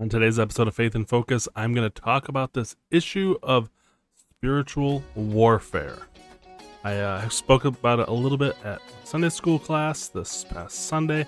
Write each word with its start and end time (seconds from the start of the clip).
On 0.00 0.08
today's 0.08 0.38
episode 0.38 0.66
of 0.66 0.74
Faith 0.74 0.94
in 0.94 1.04
Focus, 1.04 1.46
I'm 1.54 1.74
going 1.74 1.86
to 1.86 2.00
talk 2.00 2.28
about 2.30 2.54
this 2.54 2.74
issue 2.90 3.36
of 3.42 3.68
spiritual 4.14 5.04
warfare. 5.14 5.98
I 6.82 6.96
uh, 6.96 7.28
spoke 7.28 7.66
about 7.66 8.00
it 8.00 8.08
a 8.08 8.12
little 8.14 8.38
bit 8.38 8.56
at 8.64 8.80
Sunday 9.04 9.28
school 9.28 9.58
class 9.58 10.08
this 10.08 10.42
past 10.44 10.86
Sunday, 10.86 11.26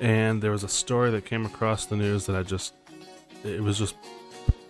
and 0.00 0.42
there 0.42 0.50
was 0.50 0.64
a 0.64 0.68
story 0.68 1.10
that 1.10 1.26
came 1.26 1.44
across 1.44 1.84
the 1.84 1.96
news 1.96 2.24
that 2.24 2.36
I 2.36 2.42
just, 2.42 2.72
it 3.44 3.62
was 3.62 3.76
just 3.76 3.96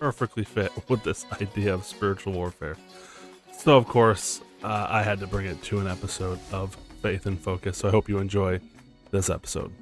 perfectly 0.00 0.42
fit 0.42 0.72
with 0.88 1.04
this 1.04 1.24
idea 1.40 1.72
of 1.72 1.84
spiritual 1.84 2.32
warfare. 2.32 2.76
So, 3.56 3.76
of 3.76 3.86
course, 3.86 4.40
uh, 4.64 4.88
I 4.90 5.04
had 5.04 5.20
to 5.20 5.28
bring 5.28 5.46
it 5.46 5.62
to 5.62 5.78
an 5.78 5.86
episode 5.86 6.40
of 6.50 6.74
Faith 7.00 7.28
in 7.28 7.36
Focus. 7.36 7.78
So, 7.78 7.86
I 7.86 7.90
hope 7.92 8.08
you 8.08 8.18
enjoy 8.18 8.58
this 9.12 9.30
episode. 9.30 9.72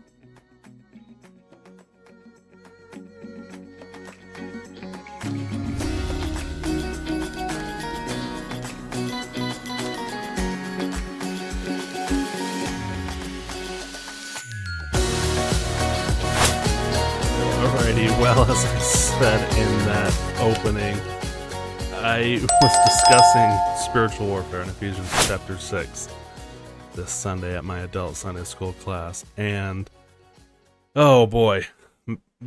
Well, 18.37 18.45
as 18.50 18.64
I 18.64 18.79
said 18.79 19.41
in 19.57 19.87
that 19.87 20.13
opening, 20.41 20.95
I 22.05 22.41
was 22.61 22.77
discussing 22.85 23.89
spiritual 23.91 24.27
warfare 24.27 24.63
in 24.63 24.69
Ephesians 24.69 25.11
chapter 25.27 25.57
6 25.57 26.09
this 26.95 27.11
Sunday 27.11 27.57
at 27.57 27.64
my 27.64 27.81
adult 27.81 28.17
Sunday 28.17 28.45
school 28.45 28.75
class, 28.75 29.25
and 29.39 29.89
oh 30.95 31.27
boy, 31.27 31.67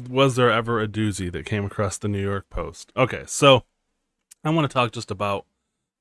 was 0.07 0.35
there 0.35 0.51
ever 0.51 0.79
a 0.79 0.87
doozy 0.87 1.31
that 1.31 1.45
came 1.45 1.65
across 1.65 1.97
the 1.97 2.07
New 2.07 2.21
York 2.21 2.49
Post. 2.51 2.91
Okay, 2.95 3.23
so 3.25 3.63
I 4.43 4.51
want 4.51 4.69
to 4.69 4.73
talk 4.73 4.91
just 4.91 5.09
about 5.09 5.45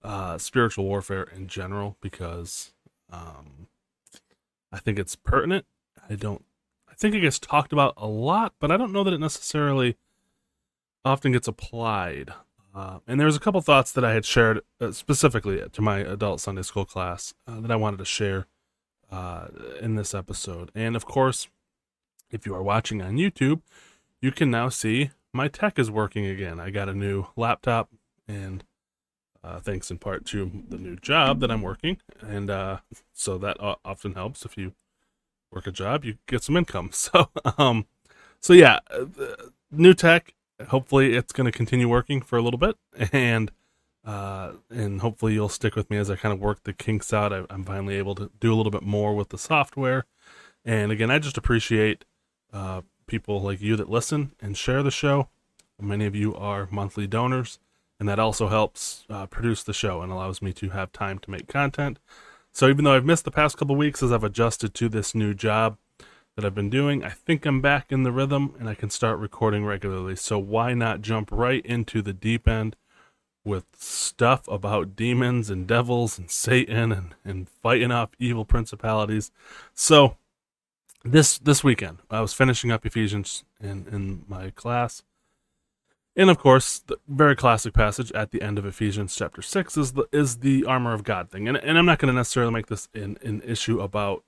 uh, 0.03 0.37
spiritual 0.37 0.85
warfare 0.85 1.23
in 1.23 1.47
general 1.47 1.97
because 2.03 2.73
um, 3.11 3.69
I 4.71 4.79
think 4.79 4.99
it's 4.99 5.17
pertinent. 5.17 5.65
I 6.09 6.17
don't 6.17 6.45
think 7.01 7.15
it 7.15 7.21
gets 7.21 7.39
talked 7.39 7.73
about 7.73 7.95
a 7.97 8.07
lot, 8.07 8.53
but 8.61 8.71
I 8.71 8.77
don't 8.77 8.93
know 8.93 9.03
that 9.05 9.15
it 9.15 9.21
necessarily 9.21 9.97
often 11.05 11.33
gets 11.33 11.49
applied. 11.49 12.31
Uh, 12.75 12.99
and 13.07 13.21
was 13.21 13.37
a 13.37 13.41
couple 13.41 13.61
thoughts 13.61 13.91
that 13.93 14.05
I 14.05 14.13
had 14.13 14.25
shared 14.25 14.61
uh, 14.81 14.93
specifically 14.93 15.61
to 15.73 15.83
my 15.83 15.99
adult 15.99 16.41
Sunday 16.41 16.63
school 16.63 16.85
class 16.85 17.35
uh, 17.47 17.61
that 17.61 17.71
I 17.71 17.77
wanted 17.77 17.97
to 17.97 18.05
share 18.05 18.47
uh, 19.11 19.49
in 19.81 19.97
this 19.97 20.15
episode. 20.15 20.71
And 20.75 20.95
of 20.95 21.05
course, 21.05 21.49
if 22.31 22.47
you 22.47 22.55
are 22.55 22.63
watching 22.63 23.03
on 23.03 23.17
YouTube, 23.17 23.63
you 24.21 24.31
can 24.31 24.51
now 24.51 24.69
see 24.69 25.11
my 25.33 25.49
tech 25.49 25.79
is 25.79 25.91
working 25.91 26.27
again. 26.27 26.61
I 26.61 26.71
got 26.71 26.89
a 26.89 26.95
new 26.95 27.27
laptop, 27.35 27.89
and 28.29 28.63
uh, 29.43 29.59
thanks 29.59 29.91
in 29.91 29.99
part 29.99 30.25
to 30.27 30.65
the 30.69 30.79
new 30.79 30.97
job 30.97 31.41
that 31.41 31.51
I'm 31.51 31.63
working, 31.63 31.99
and 32.21 32.51
uh, 32.51 32.79
so 33.13 33.39
that 33.39 33.57
often 33.85 34.15
helps 34.15 34.45
if 34.45 34.57
you 34.57 34.75
work 35.51 35.67
a 35.67 35.73
job, 35.73 36.05
you 36.05 36.17
get 36.27 36.43
some 36.43 36.57
income. 36.57 36.91
So, 37.01 37.31
um, 37.59 37.87
so 38.41 38.53
yeah, 38.53 38.81
uh, 38.91 39.05
new 39.71 39.95
tech. 39.95 40.35
Hopefully, 40.69 41.15
it's 41.15 41.33
going 41.33 41.47
to 41.47 41.57
continue 41.57 41.89
working 41.89 42.21
for 42.21 42.37
a 42.37 42.43
little 42.43 42.59
bit, 42.59 42.77
and 43.13 43.51
uh, 44.05 44.53
and 44.71 45.01
hopefully 45.01 45.35
you'll 45.35 45.49
stick 45.49 45.75
with 45.75 45.89
me 45.91 45.97
as 45.97 46.11
I 46.11 46.17
kind 46.17 46.33
of 46.33 46.41
work 46.41 46.65
the 46.65 46.73
kinks 46.73 47.13
out. 47.13 47.33
I, 47.33 47.45
am 47.51 47.65
finally 47.65 47.97
able 47.97 48.15
to 48.17 48.31
do 48.41 48.53
a 48.53 48.57
little 48.57 48.71
bit 48.71 48.83
more 48.83 49.15
with 49.15 49.31
the 49.31 49.39
software, 49.39 50.05
and 50.65 50.93
again, 50.93 51.11
I 51.11 51.19
just 51.19 51.39
appreciate 51.39 52.05
uh, 52.53 52.83
people 53.07 53.41
like 53.41 53.61
you 53.61 53.77
that 53.77 53.89
listen 53.89 54.33
and 54.41 54.57
share 54.57 54.83
the 54.83 54.91
show. 54.91 55.29
Many 55.81 56.05
of 56.05 56.15
you 56.15 56.35
are 56.35 56.69
monthly 56.71 57.07
donors, 57.07 57.59
and 57.99 58.09
that 58.09 58.19
also 58.19 58.49
helps 58.49 59.05
uh, 59.09 59.27
produce 59.27 59.63
the 59.63 59.73
show 59.73 60.03
and 60.03 60.13
allows 60.13 60.43
me 60.43 60.53
to 60.55 60.71
have 60.71 60.93
time 60.93 61.19
to 61.21 61.31
make 61.31 61.49
content. 61.49 61.99
So 62.53 62.69
even 62.69 62.85
though 62.85 62.95
I've 62.95 63.05
missed 63.05 63.25
the 63.25 63.31
past 63.31 63.57
couple 63.57 63.77
weeks 63.77 64.03
as 64.03 64.13
I've 64.13 64.25
adjusted 64.25 64.75
to 64.75 64.89
this 64.89 65.15
new 65.15 65.35
job 65.35 65.79
that 66.37 66.45
I've 66.45 66.55
been 66.55 66.71
doing, 66.71 67.05
I 67.05 67.11
think 67.11 67.47
I'm 67.47 67.61
back 67.61 67.93
in 67.93 68.03
the 68.03 68.13
rhythm 68.13 68.55
and 68.59 68.69
I 68.69 68.75
can 68.75 68.91
start 68.91 69.19
recording 69.19 69.65
regularly. 69.65 70.17
So 70.17 70.39
why 70.39 70.75
not 70.75 71.03
jump 71.03 71.31
right 71.33 71.65
into 71.65 72.03
the 72.03 72.13
deep 72.13 72.49
end 72.49 72.77
with 73.45 73.65
stuff 73.77 74.47
about 74.49 74.97
demons 74.97 75.49
and 75.51 75.67
devils 75.67 76.19
and 76.19 76.31
Satan 76.31 76.93
and, 76.93 77.15
and 77.25 77.49
fighting 77.49 77.91
off 77.91 78.11
evil 78.19 78.45
principalities. 78.45 79.31
So 79.75 80.17
this 81.05 81.39
this 81.39 81.65
weekend 81.65 81.99
I 82.11 82.21
was 82.21 82.35
finishing 82.35 82.71
up 82.71 82.85
Ephesians 82.85 83.45
in, 83.61 83.87
in 83.91 84.25
my 84.29 84.51
class 84.51 85.03
and 86.21 86.29
of 86.29 86.37
course, 86.37 86.81
the 86.81 86.99
very 87.09 87.35
classic 87.35 87.73
passage 87.73 88.13
at 88.13 88.31
the 88.31 88.43
end 88.43 88.59
of 88.59 88.67
Ephesians 88.67 89.17
chapter 89.17 89.41
six 89.41 89.79
is 89.79 89.93
the 89.93 90.07
is 90.13 90.41
the 90.41 90.67
armor 90.67 90.93
of 90.93 91.03
God 91.03 91.31
thing. 91.31 91.49
And 91.49 91.57
and 91.57 91.79
I'm 91.79 91.87
not 91.87 91.99
going 91.99 92.13
to 92.13 92.17
necessarily 92.17 92.53
make 92.53 92.67
this 92.67 92.91
an, 92.93 93.17
an 93.23 93.41
issue 93.41 93.81
about 93.81 94.23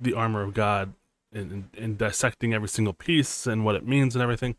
the 0.00 0.14
armor 0.14 0.40
of 0.40 0.54
God 0.54 0.94
and, 1.34 1.68
and 1.76 1.98
dissecting 1.98 2.54
every 2.54 2.68
single 2.68 2.94
piece 2.94 3.46
and 3.46 3.62
what 3.62 3.74
it 3.74 3.86
means 3.86 4.16
and 4.16 4.22
everything. 4.22 4.56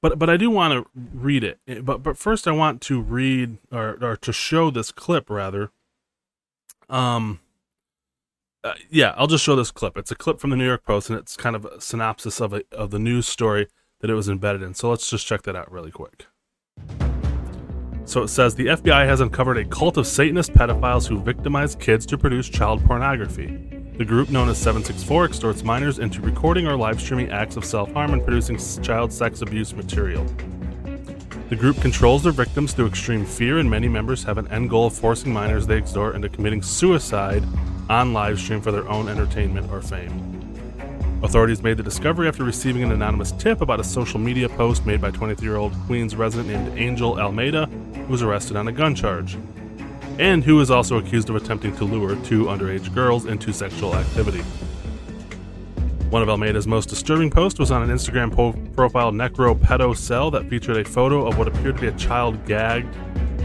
But 0.00 0.16
but 0.16 0.30
I 0.30 0.36
do 0.36 0.48
want 0.48 0.74
to 0.74 0.88
read 0.94 1.42
it. 1.42 1.58
But 1.84 2.04
but 2.04 2.16
first 2.16 2.46
I 2.46 2.52
want 2.52 2.82
to 2.82 3.00
read 3.00 3.58
or 3.72 3.98
or 4.00 4.16
to 4.16 4.32
show 4.32 4.70
this 4.70 4.92
clip 4.92 5.28
rather. 5.28 5.72
Um. 6.88 7.40
Uh, 8.62 8.74
yeah, 8.90 9.12
I'll 9.16 9.28
just 9.28 9.44
show 9.44 9.56
this 9.56 9.70
clip. 9.72 9.96
It's 9.96 10.10
a 10.10 10.16
clip 10.16 10.40
from 10.40 10.50
the 10.50 10.56
New 10.56 10.66
York 10.66 10.84
Post, 10.84 11.10
and 11.10 11.18
it's 11.18 11.36
kind 11.36 11.54
of 11.54 11.64
a 11.64 11.80
synopsis 11.80 12.40
of 12.40 12.52
a 12.52 12.62
of 12.70 12.90
the 12.92 12.98
news 13.00 13.26
story 13.26 13.66
that 14.06 14.12
it 14.12 14.16
was 14.16 14.28
embedded 14.28 14.62
in. 14.62 14.72
So 14.72 14.88
let's 14.88 15.10
just 15.10 15.26
check 15.26 15.42
that 15.42 15.56
out 15.56 15.70
really 15.70 15.90
quick. 15.90 16.26
So 18.04 18.22
it 18.22 18.28
says 18.28 18.54
the 18.54 18.66
FBI 18.66 19.04
has 19.04 19.20
uncovered 19.20 19.58
a 19.58 19.64
cult 19.64 19.96
of 19.96 20.06
Satanist 20.06 20.52
pedophiles 20.52 21.08
who 21.08 21.20
victimize 21.20 21.74
kids 21.74 22.06
to 22.06 22.16
produce 22.16 22.48
child 22.48 22.84
pornography. 22.84 23.46
The 23.98 24.04
group, 24.04 24.30
known 24.30 24.48
as 24.48 24.58
764, 24.58 25.24
extorts 25.24 25.64
minors 25.64 25.98
into 25.98 26.20
recording 26.20 26.68
or 26.68 26.76
live 26.76 27.00
streaming 27.00 27.32
acts 27.32 27.56
of 27.56 27.64
self 27.64 27.92
harm 27.94 28.12
and 28.12 28.22
producing 28.22 28.58
child 28.80 29.12
sex 29.12 29.42
abuse 29.42 29.74
material. 29.74 30.24
The 31.48 31.56
group 31.56 31.80
controls 31.80 32.22
their 32.22 32.32
victims 32.32 32.74
through 32.74 32.86
extreme 32.86 33.24
fear, 33.24 33.58
and 33.58 33.68
many 33.68 33.88
members 33.88 34.22
have 34.22 34.38
an 34.38 34.46
end 34.48 34.70
goal 34.70 34.86
of 34.86 34.94
forcing 34.94 35.32
minors 35.32 35.66
they 35.66 35.78
extort 35.78 36.14
into 36.14 36.28
committing 36.28 36.62
suicide 36.62 37.42
on 37.88 38.12
live 38.12 38.38
stream 38.38 38.60
for 38.60 38.70
their 38.70 38.88
own 38.88 39.08
entertainment 39.08 39.72
or 39.72 39.80
fame. 39.80 40.35
Authorities 41.26 41.60
made 41.60 41.76
the 41.76 41.82
discovery 41.82 42.28
after 42.28 42.44
receiving 42.44 42.84
an 42.84 42.92
anonymous 42.92 43.32
tip 43.32 43.60
about 43.60 43.80
a 43.80 43.84
social 43.84 44.20
media 44.20 44.48
post 44.48 44.86
made 44.86 45.00
by 45.00 45.10
23 45.10 45.44
year 45.44 45.56
old 45.56 45.74
Queens 45.86 46.14
resident 46.14 46.48
named 46.48 46.78
Angel 46.78 47.18
Almeida, 47.18 47.66
who 47.66 48.12
was 48.12 48.22
arrested 48.22 48.56
on 48.56 48.68
a 48.68 48.72
gun 48.72 48.94
charge, 48.94 49.36
and 50.20 50.44
who 50.44 50.60
is 50.60 50.70
also 50.70 50.98
accused 50.98 51.28
of 51.28 51.34
attempting 51.34 51.74
to 51.78 51.84
lure 51.84 52.14
two 52.22 52.44
underage 52.44 52.94
girls 52.94 53.26
into 53.26 53.52
sexual 53.52 53.96
activity. 53.96 54.40
One 56.10 56.22
of 56.22 56.28
Almeida's 56.28 56.68
most 56.68 56.88
disturbing 56.88 57.32
posts 57.32 57.58
was 57.58 57.72
on 57.72 57.82
an 57.82 57.90
Instagram 57.90 58.32
po- 58.32 58.52
profile 58.76 59.10
Necro 59.10 59.58
Pedo 59.58 59.96
Cell 59.96 60.30
that 60.30 60.48
featured 60.48 60.76
a 60.76 60.84
photo 60.84 61.26
of 61.26 61.36
what 61.36 61.48
appeared 61.48 61.74
to 61.74 61.80
be 61.80 61.88
a 61.88 61.96
child 61.98 62.46
gagged. 62.46 62.96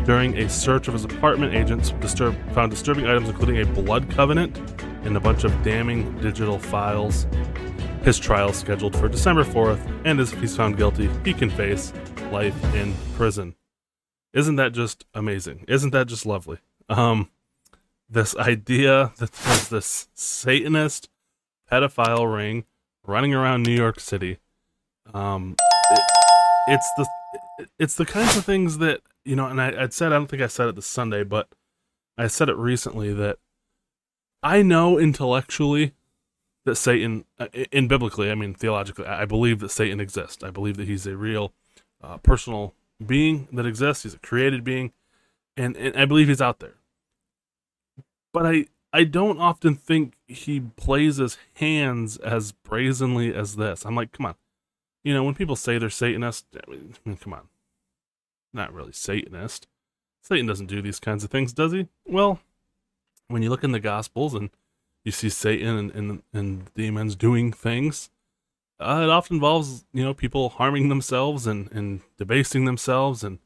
During 0.05 0.37
a 0.37 0.47
search 0.47 0.87
of 0.87 0.93
his 0.93 1.03
apartment, 1.03 1.55
agents 1.55 1.89
disturb- 1.99 2.37
found 2.53 2.69
disturbing 2.69 3.07
items 3.07 3.27
including 3.27 3.59
a 3.59 3.65
blood 3.65 4.07
covenant 4.11 4.59
and 5.03 5.17
a 5.17 5.19
bunch 5.19 5.43
of 5.45 5.63
damning 5.63 6.15
digital 6.21 6.59
files. 6.59 7.25
His 8.03 8.17
trial 8.17 8.49
is 8.49 8.57
scheduled 8.57 8.95
for 8.95 9.07
December 9.07 9.43
4th, 9.43 10.01
and 10.05 10.19
if 10.19 10.31
he's 10.39 10.55
found 10.55 10.75
guilty, 10.75 11.07
he 11.23 11.33
can 11.33 11.51
face 11.51 11.93
life 12.31 12.55
in 12.73 12.95
prison. 13.15 13.55
Isn't 14.33 14.55
that 14.55 14.71
just 14.71 15.05
amazing? 15.13 15.65
Isn't 15.67 15.91
that 15.91 16.07
just 16.07 16.25
lovely? 16.25 16.57
Um, 16.89 17.29
this 18.09 18.35
idea 18.35 19.13
that 19.17 19.31
there's 19.31 19.69
this 19.69 20.07
Satanist 20.15 21.09
pedophile 21.71 22.33
ring 22.33 22.65
running 23.05 23.35
around 23.35 23.63
New 23.63 23.75
York 23.75 23.99
City. 23.99 24.39
Um, 25.13 25.55
it, 25.91 26.01
it's 26.67 26.89
the 26.97 27.07
it's 27.77 27.95
the 27.95 28.05
kinds 28.05 28.35
of 28.35 28.43
things 28.43 28.79
that 28.79 29.01
you 29.23 29.35
know, 29.35 29.45
and 29.45 29.61
I, 29.61 29.83
I'd 29.83 29.93
said 29.93 30.11
I 30.11 30.15
don't 30.15 30.27
think 30.27 30.41
I 30.41 30.47
said 30.47 30.67
it 30.67 30.75
this 30.75 30.87
Sunday, 30.87 31.23
but 31.23 31.49
I 32.17 32.27
said 32.27 32.49
it 32.49 32.57
recently 32.57 33.13
that 33.13 33.37
I 34.41 34.63
know 34.63 34.97
intellectually 34.97 35.93
that 36.65 36.75
Satan, 36.75 37.25
uh, 37.39 37.47
in 37.71 37.87
biblically, 37.87 38.31
I 38.31 38.35
mean 38.35 38.53
theologically, 38.53 39.05
I 39.05 39.25
believe 39.25 39.59
that 39.59 39.69
Satan 39.69 39.99
exists. 39.99 40.43
I 40.43 40.51
believe 40.51 40.77
that 40.77 40.87
he's 40.87 41.07
a 41.07 41.17
real 41.17 41.53
uh, 42.01 42.17
personal 42.17 42.73
being 43.05 43.47
that 43.53 43.65
exists. 43.65 44.03
He's 44.03 44.13
a 44.13 44.19
created 44.19 44.63
being, 44.63 44.93
and, 45.57 45.75
and 45.75 45.95
I 45.95 46.05
believe 46.05 46.27
he's 46.27 46.41
out 46.41 46.59
there. 46.59 46.75
But 48.33 48.45
I 48.45 48.65
I 48.93 49.03
don't 49.05 49.39
often 49.39 49.75
think 49.75 50.13
he 50.27 50.59
plays 50.59 51.17
his 51.17 51.37
hands 51.55 52.17
as 52.17 52.51
brazenly 52.51 53.33
as 53.33 53.55
this. 53.55 53.85
I'm 53.85 53.95
like, 53.95 54.11
come 54.11 54.25
on, 54.25 54.35
you 55.03 55.13
know, 55.13 55.23
when 55.23 55.35
people 55.35 55.55
say 55.55 55.77
they're 55.77 55.89
Satanist, 55.89 56.45
I 56.55 56.69
mean, 56.69 57.17
come 57.17 57.33
on, 57.33 57.47
not 58.53 58.73
really 58.73 58.91
Satanist. 58.91 59.67
Satan 60.21 60.45
doesn't 60.45 60.67
do 60.67 60.81
these 60.81 60.99
kinds 60.99 61.23
of 61.23 61.31
things, 61.31 61.53
does 61.53 61.71
he? 61.71 61.87
Well, 62.05 62.39
when 63.27 63.41
you 63.41 63.49
look 63.49 63.63
in 63.63 63.71
the 63.71 63.79
Gospels 63.79 64.35
and 64.35 64.49
you 65.03 65.11
see 65.11 65.29
Satan 65.29 65.77
and, 65.77 65.91
and, 65.91 66.23
and 66.33 66.73
demons 66.75 67.15
doing 67.15 67.51
things, 67.51 68.09
uh, 68.79 69.01
it 69.03 69.09
often 69.09 69.35
involves 69.35 69.85
you 69.93 70.03
know 70.03 70.13
people 70.13 70.49
harming 70.49 70.89
themselves 70.89 71.45
and 71.45 71.71
and 71.71 72.01
debasing 72.17 72.65
themselves 72.65 73.23
and 73.23 73.39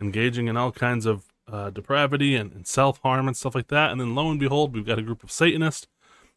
engaging 0.00 0.48
in 0.48 0.56
all 0.56 0.72
kinds 0.72 1.06
of 1.06 1.26
uh, 1.50 1.70
depravity 1.70 2.34
and, 2.36 2.52
and 2.52 2.66
self 2.66 2.98
harm 3.02 3.28
and 3.28 3.36
stuff 3.36 3.54
like 3.54 3.68
that. 3.68 3.90
And 3.90 4.00
then 4.00 4.14
lo 4.14 4.30
and 4.30 4.40
behold, 4.40 4.74
we've 4.74 4.86
got 4.86 4.98
a 4.98 5.02
group 5.02 5.22
of 5.22 5.30
Satanists 5.30 5.86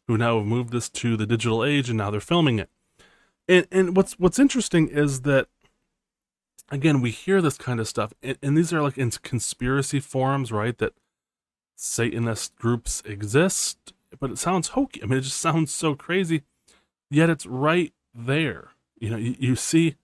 who 0.08 0.18
now 0.18 0.38
have 0.38 0.48
moved 0.48 0.72
this 0.72 0.90
to 0.90 1.16
the 1.16 1.26
digital 1.26 1.64
age 1.64 1.90
and 1.90 1.98
now 1.98 2.12
they're 2.12 2.22
filming 2.22 2.60
it. 2.60 2.70
And 3.48 3.68
and 3.72 3.96
what's 3.96 4.14
what's 4.20 4.40
interesting 4.40 4.88
is 4.88 5.22
that 5.22 5.48
again 6.70 7.02
we 7.02 7.12
hear 7.12 7.42
this 7.42 7.58
kind 7.58 7.80
of 7.80 7.88
stuff, 7.88 8.14
and, 8.22 8.38
and 8.42 8.58
these 8.58 8.74
are 8.74 8.82
like 8.82 8.98
in 8.98 9.12
conspiracy 9.12 10.00
forums, 10.00 10.52
right? 10.52 10.78
That 10.78 10.94
Satanist 11.76 12.56
groups 12.56 13.02
exist, 13.06 13.94
but 14.20 14.32
it 14.32 14.38
sounds 14.38 14.70
hokey. 14.70 15.02
I 15.04 15.06
mean, 15.06 15.20
it 15.20 15.22
just 15.22 15.38
sounds 15.38 15.74
so 15.74 15.96
crazy. 15.96 16.44
Yet 17.10 17.30
it's 17.30 17.46
right 17.46 17.94
there. 18.14 18.70
You 19.00 19.10
know, 19.10 19.18
you, 19.18 19.36
you 19.38 19.56
see, 19.56 19.96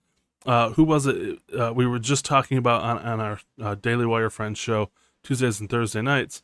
uh, 0.46 0.70
who 0.70 0.84
was 0.84 1.06
it? 1.06 1.38
Uh, 1.56 1.72
we 1.74 1.86
were 1.86 1.98
just 1.98 2.24
talking 2.24 2.58
about 2.58 2.82
on, 2.82 2.98
on 2.98 3.20
our 3.20 3.40
uh, 3.60 3.74
Daily 3.74 4.06
Wire 4.06 4.30
Friends 4.30 4.58
show 4.58 4.90
Tuesdays 5.22 5.60
and 5.60 5.68
Thursday 5.68 6.02
nights. 6.02 6.42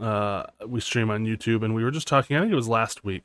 Uh, 0.00 0.44
we 0.66 0.80
stream 0.80 1.10
on 1.10 1.26
YouTube, 1.26 1.64
and 1.64 1.74
we 1.74 1.82
were 1.82 1.90
just 1.90 2.06
talking. 2.06 2.36
I 2.36 2.40
think 2.40 2.52
it 2.52 2.56
was 2.56 2.68
last 2.68 3.04
week. 3.04 3.24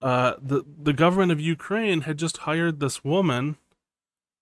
Uh, 0.00 0.34
the 0.40 0.64
the 0.66 0.92
government 0.92 1.32
of 1.32 1.40
Ukraine 1.40 2.02
had 2.02 2.18
just 2.18 2.38
hired 2.38 2.80
this 2.80 3.04
woman 3.04 3.56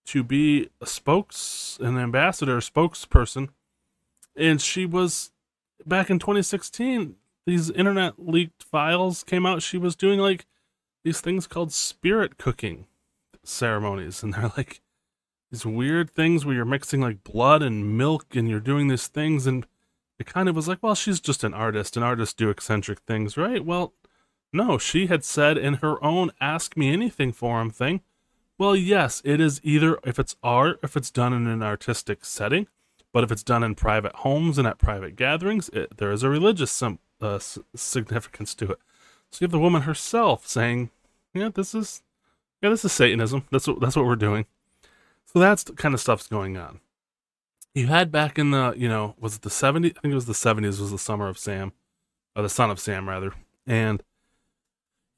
to 0.07 0.23
be 0.25 0.69
a 0.81 0.87
spokes, 0.87 1.79
an 1.81 1.99
ambassador, 1.99 2.59
spokesperson, 2.59 3.49
and 4.37 4.61
she 4.61 4.87
was 4.87 5.31
back 5.87 6.11
in 6.11 6.19
2016. 6.19 7.17
These 7.47 7.71
internet 7.71 8.15
leaked 8.19 8.63
files 8.63 9.25
came 9.25 9.47
out. 9.47 9.63
She 9.63 9.79
was 9.79 9.97
doing 9.97 10.21
like 10.21 10.47
these 11.05 11.21
things 11.21 11.47
called 11.47 11.73
spirit 11.73 12.39
cooking 12.39 12.87
ceremonies, 13.45 14.23
and 14.23 14.35
they're 14.35 14.53
like 14.57 14.81
these 15.51 15.67
weird 15.67 16.11
things 16.11 16.45
where 16.45 16.55
you're 16.55 16.65
mixing 16.65 17.01
like 17.01 17.25
blood 17.25 17.63
and 17.63 17.97
milk, 17.97 18.37
and 18.37 18.49
you're 18.49 18.61
doing 18.61 18.89
these 18.89 19.09
things, 19.09 19.47
and 19.47 19.67
it 20.19 20.27
kind 20.27 20.49
of 20.49 20.57
was 20.57 20.69
like, 20.69 20.79
well, 20.83 20.95
she's 20.95 21.21
just 21.21 21.45
an 21.45 21.55
artist, 21.55 21.97
and 21.97 22.05
artists 22.05 22.35
do 22.35 22.51
eccentric 22.51 23.01
things, 23.01 23.37
right? 23.37 23.65
Well, 23.65 23.93
no, 24.53 24.79
she 24.79 25.07
had 25.07 25.25
said 25.25 25.59
in 25.59 25.75
her 25.75 26.03
own 26.05 26.31
Ask 26.41 26.77
Me 26.77 26.93
Anything 26.93 27.33
forum 27.33 27.71
thing, 27.71 28.03
well, 28.59 28.77
yes, 28.77 29.23
it 29.25 29.41
is 29.41 29.61
either 29.65 29.99
if 30.05 30.19
it's 30.19 30.37
art, 30.43 30.79
if 30.83 30.97
it's 30.97 31.11
done 31.11 31.33
in 31.33 31.47
an 31.47 31.63
artistic 31.63 32.25
setting, 32.25 32.69
but 33.13 33.25
if 33.25 33.33
it's 33.33 33.43
done 33.43 33.65
in 33.65 33.75
private 33.75 34.15
homes 34.17 34.59
and 34.59 34.69
at 34.69 34.79
private 34.79 35.17
gatherings, 35.17 35.69
it, 35.71 35.97
there 35.97 36.13
is 36.13 36.23
a 36.23 36.29
religious 36.29 36.71
sim, 36.71 36.99
uh, 37.23 37.39
significance 37.75 38.55
to 38.57 38.73
it. 38.73 38.79
So 39.31 39.39
you 39.41 39.45
have 39.47 39.53
the 39.53 39.59
woman 39.59 39.83
herself 39.83 40.47
saying, 40.47 40.91
"Yeah, 41.35 41.51
this 41.55 41.75
is, 41.75 42.03
yeah, 42.61 42.71
this 42.71 42.85
is 42.85 42.93
Satanism. 42.93 43.47
That's 43.51 43.67
what 43.67 43.81
that's 43.81 43.97
what 43.97 44.05
we're 44.07 44.17
doing." 44.17 44.47
So 45.27 45.39
that's 45.39 45.65
the 45.65 45.73
kind 45.73 45.95
of 45.95 46.01
stuff's 46.01 46.27
going 46.27 46.57
on. 46.57 46.81
You 47.75 47.87
had 47.87 48.13
back 48.13 48.39
in 48.39 48.51
the, 48.51 48.75
you 48.77 48.89
know, 48.89 49.15
was 49.19 49.37
it 49.37 49.43
the 49.43 49.49
70s? 49.49 49.97
I 49.97 50.01
think 50.01 50.13
it 50.13 50.15
was 50.15 50.27
the 50.27 50.35
70s. 50.35 50.79
Was 50.79 50.91
the 50.91 50.99
summer 50.99 51.29
of 51.29 51.39
Sam, 51.39 51.73
or 52.37 52.43
the 52.43 52.51
son 52.51 52.71
of 52.71 52.79
Sam 52.79 53.09
rather, 53.09 53.33
and 53.67 54.03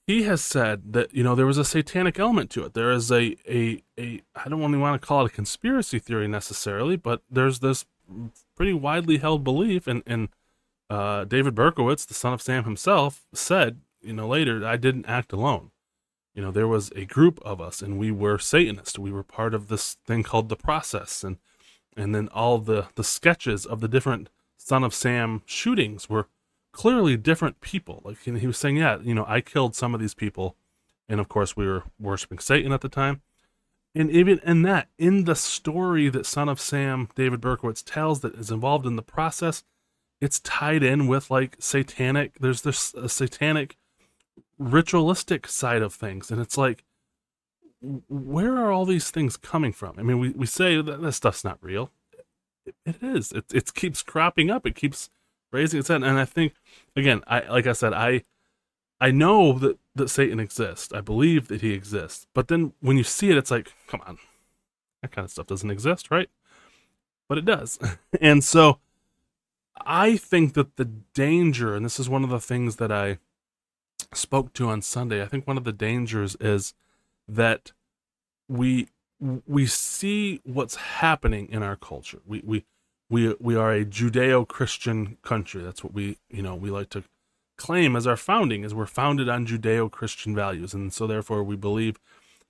he 0.07 0.25
has 0.25 0.43
said 0.43 0.93
that 0.93 1.15
you 1.15 1.23
know 1.23 1.35
there 1.35 1.47
was 1.47 1.59
a 1.59 1.65
satanic 1.65 2.19
element 2.19 2.51
to 2.51 2.65
it. 2.65 2.75
There 2.75 2.93
is 2.93 3.11
a 3.11 3.37
a 3.49 3.83
a 3.99 4.21
I 4.37 4.49
don't 4.49 4.61
really 4.61 4.79
want 4.79 5.01
to 5.01 5.07
call 5.07 5.25
it 5.25 5.33
a 5.33 5.35
conspiracy 5.35 5.99
theory 5.99 6.29
necessarily, 6.29 6.97
but 6.97 7.23
there's 7.31 7.61
this 7.61 7.87
pretty 8.55 8.75
widely 8.75 9.19
held 9.19 9.45
belief, 9.45 9.87
and 9.87 10.03
and 10.07 10.29
uh, 10.95 11.25
David 11.25 11.57
Berkowitz, 11.57 12.07
the 12.07 12.15
son 12.15 12.33
of 12.33 12.41
Sam 12.41 12.63
himself, 12.65 13.27
said 13.33 13.81
you 14.01 14.13
know 14.13 14.29
later 14.29 14.65
I 14.65 14.77
didn't 14.77 15.07
act 15.07 15.33
alone. 15.33 15.73
You 16.35 16.43
know 16.43 16.53
there 16.53 16.69
was 16.69 16.93
a 16.95 17.05
group 17.05 17.41
of 17.43 17.61
us, 17.61 17.83
and 17.83 17.99
we 17.99 18.13
were 18.13 18.39
Satanists. 18.39 18.99
We 18.99 19.11
were 19.11 19.25
part 19.25 19.55
of 19.55 19.67
this 19.67 19.97
thing 20.07 20.23
called 20.23 20.49
the 20.49 20.57
process, 20.57 21.25
and 21.25 21.39
and 21.97 22.15
then 22.15 22.29
all 22.29 22.59
the 22.59 22.87
the 22.95 23.03
sketches 23.03 23.67
of 23.67 23.81
the 23.81 23.89
different 23.89 24.29
son 24.57 24.85
of 24.85 24.95
Sam 24.95 25.43
shootings 25.47 26.09
were 26.09 26.29
clearly 26.71 27.17
different 27.17 27.61
people. 27.61 28.01
Like 28.05 28.19
he 28.23 28.47
was 28.47 28.59
saying, 28.59 28.77
yeah, 28.77 28.99
you 29.03 29.15
know, 29.15 29.25
I 29.27 29.41
killed 29.41 29.75
some 29.75 29.95
of 29.95 30.01
these 30.01 30.15
people, 30.15 30.57
and 31.09 31.19
of 31.19 31.29
course 31.29 31.57
we 31.57 31.67
were 31.67 31.83
worshiping 31.99 32.39
Satan 32.39 32.71
at 32.71 32.83
the 32.83 32.89
time. 32.89 33.21
And 33.97 34.11
even 34.11 34.41
in 34.45 34.63
that, 34.63 34.89
in 34.99 35.25
the 35.25 35.37
story 35.37 36.09
that 36.09 36.27
Son 36.27 36.49
of 36.49 36.61
Sam, 36.61 37.09
David 37.15 37.41
Berkowitz 37.41 37.83
tells 37.85 38.21
that 38.21 38.35
is 38.35 38.51
involved 38.51 38.87
in 38.87 38.97
the 38.97 39.03
process, 39.03 39.63
it's 40.25 40.41
tied 40.41 40.83
in 40.83 41.07
with 41.07 41.31
like 41.31 41.57
satanic. 41.59 42.39
There's 42.41 42.63
this 42.63 42.95
satanic 43.09 43.77
ritualistic 44.59 45.47
side 45.47 45.83
of 45.83 45.93
things, 45.93 46.31
and 46.31 46.41
it's 46.41 46.57
like, 46.57 46.83
where 48.09 48.57
are 48.57 48.73
all 48.73 48.87
these 48.87 49.11
things 49.11 49.37
coming 49.37 49.73
from? 49.73 49.97
I 49.99 50.03
mean, 50.03 50.19
we, 50.19 50.31
we 50.31 50.47
say 50.47 50.81
that 50.81 51.03
this 51.03 51.17
stuff's 51.17 51.45
not 51.45 51.59
real. 51.61 51.91
it, 52.65 52.75
it 52.87 52.97
is. 53.03 53.33
It 53.33 53.45
it 53.53 53.75
keeps 53.75 54.03
cropping 54.03 54.51
up. 54.51 54.67
It 54.67 54.75
keeps 54.75 55.11
raising 55.53 55.81
its 55.81 55.89
head. 55.89 56.03
And 56.03 56.19
I 56.19 56.25
think, 56.25 56.55
again, 56.97 57.23
I 57.27 57.41
like 57.41 57.67
I 57.67 57.75
said, 57.75 57.93
I 57.93 58.25
I 59.01 59.11
know 59.11 59.59
that 59.59 59.79
that 59.95 60.09
Satan 60.09 60.41
exists. 60.41 60.91
I 60.91 61.03
believe 61.03 61.49
that 61.49 61.61
he 61.61 61.75
exists. 61.75 62.27
But 62.35 62.49
then 62.49 62.73
when 62.81 62.97
you 62.97 63.05
see 63.05 63.29
it, 63.29 63.37
it's 63.37 63.51
like, 63.51 63.75
come 63.89 64.01
on, 64.07 64.17
that 65.03 65.13
kind 65.13 65.27
of 65.27 65.31
stuff 65.31 65.47
doesn't 65.47 65.71
exist, 65.71 66.11
right? 66.11 66.31
But 67.29 67.37
it 67.37 67.45
does. 67.45 67.79
and 68.23 68.43
so 68.43 68.79
I 69.77 70.17
think 70.17 70.55
that 70.55 70.77
the 70.77 70.85
danger, 71.15 71.75
and 71.75 71.85
this 71.85 71.99
is 71.99 72.09
one 72.09 72.25
of 72.25 72.31
the 72.31 72.41
things 72.41 72.77
that 72.77 72.93
I 72.93 73.19
spoke 74.13 74.53
to 74.55 74.69
on 74.69 74.83
Sunday. 74.83 75.23
I 75.23 75.27
think 75.27 75.47
one 75.47 75.57
of 75.57 75.65
the 75.65 75.73
dangers 75.73 76.37
is 76.41 76.75
that 77.29 77.73
we 78.49 78.89
we 79.47 79.67
see 79.67 80.41
what's 80.45 80.77
happening 80.77 81.49
in 81.51 81.63
our 81.63 81.77
culture. 81.77 82.21
We 82.27 82.43
we 82.45 82.65
we 83.09 83.35
we 83.41 83.57
are 83.57 83.73
a 83.73 83.85
Judeo-Christian 83.85 85.19
country. 85.23 85.63
That's 85.63 85.83
what 85.83 85.95
we 85.95 86.19
you 86.31 86.43
know 86.43 86.55
we 86.55 86.71
like 86.71 86.91
to 86.91 87.05
claim 87.57 87.95
as 87.95 88.07
our 88.07 88.17
founding, 88.17 88.65
is 88.65 88.75
we're 88.75 88.87
founded 88.87 89.29
on 89.29 89.47
Judeo-Christian 89.47 90.35
values, 90.35 90.75
and 90.75 90.93
so 90.93 91.07
therefore 91.07 91.43
we 91.45 91.57
believe 91.57 91.99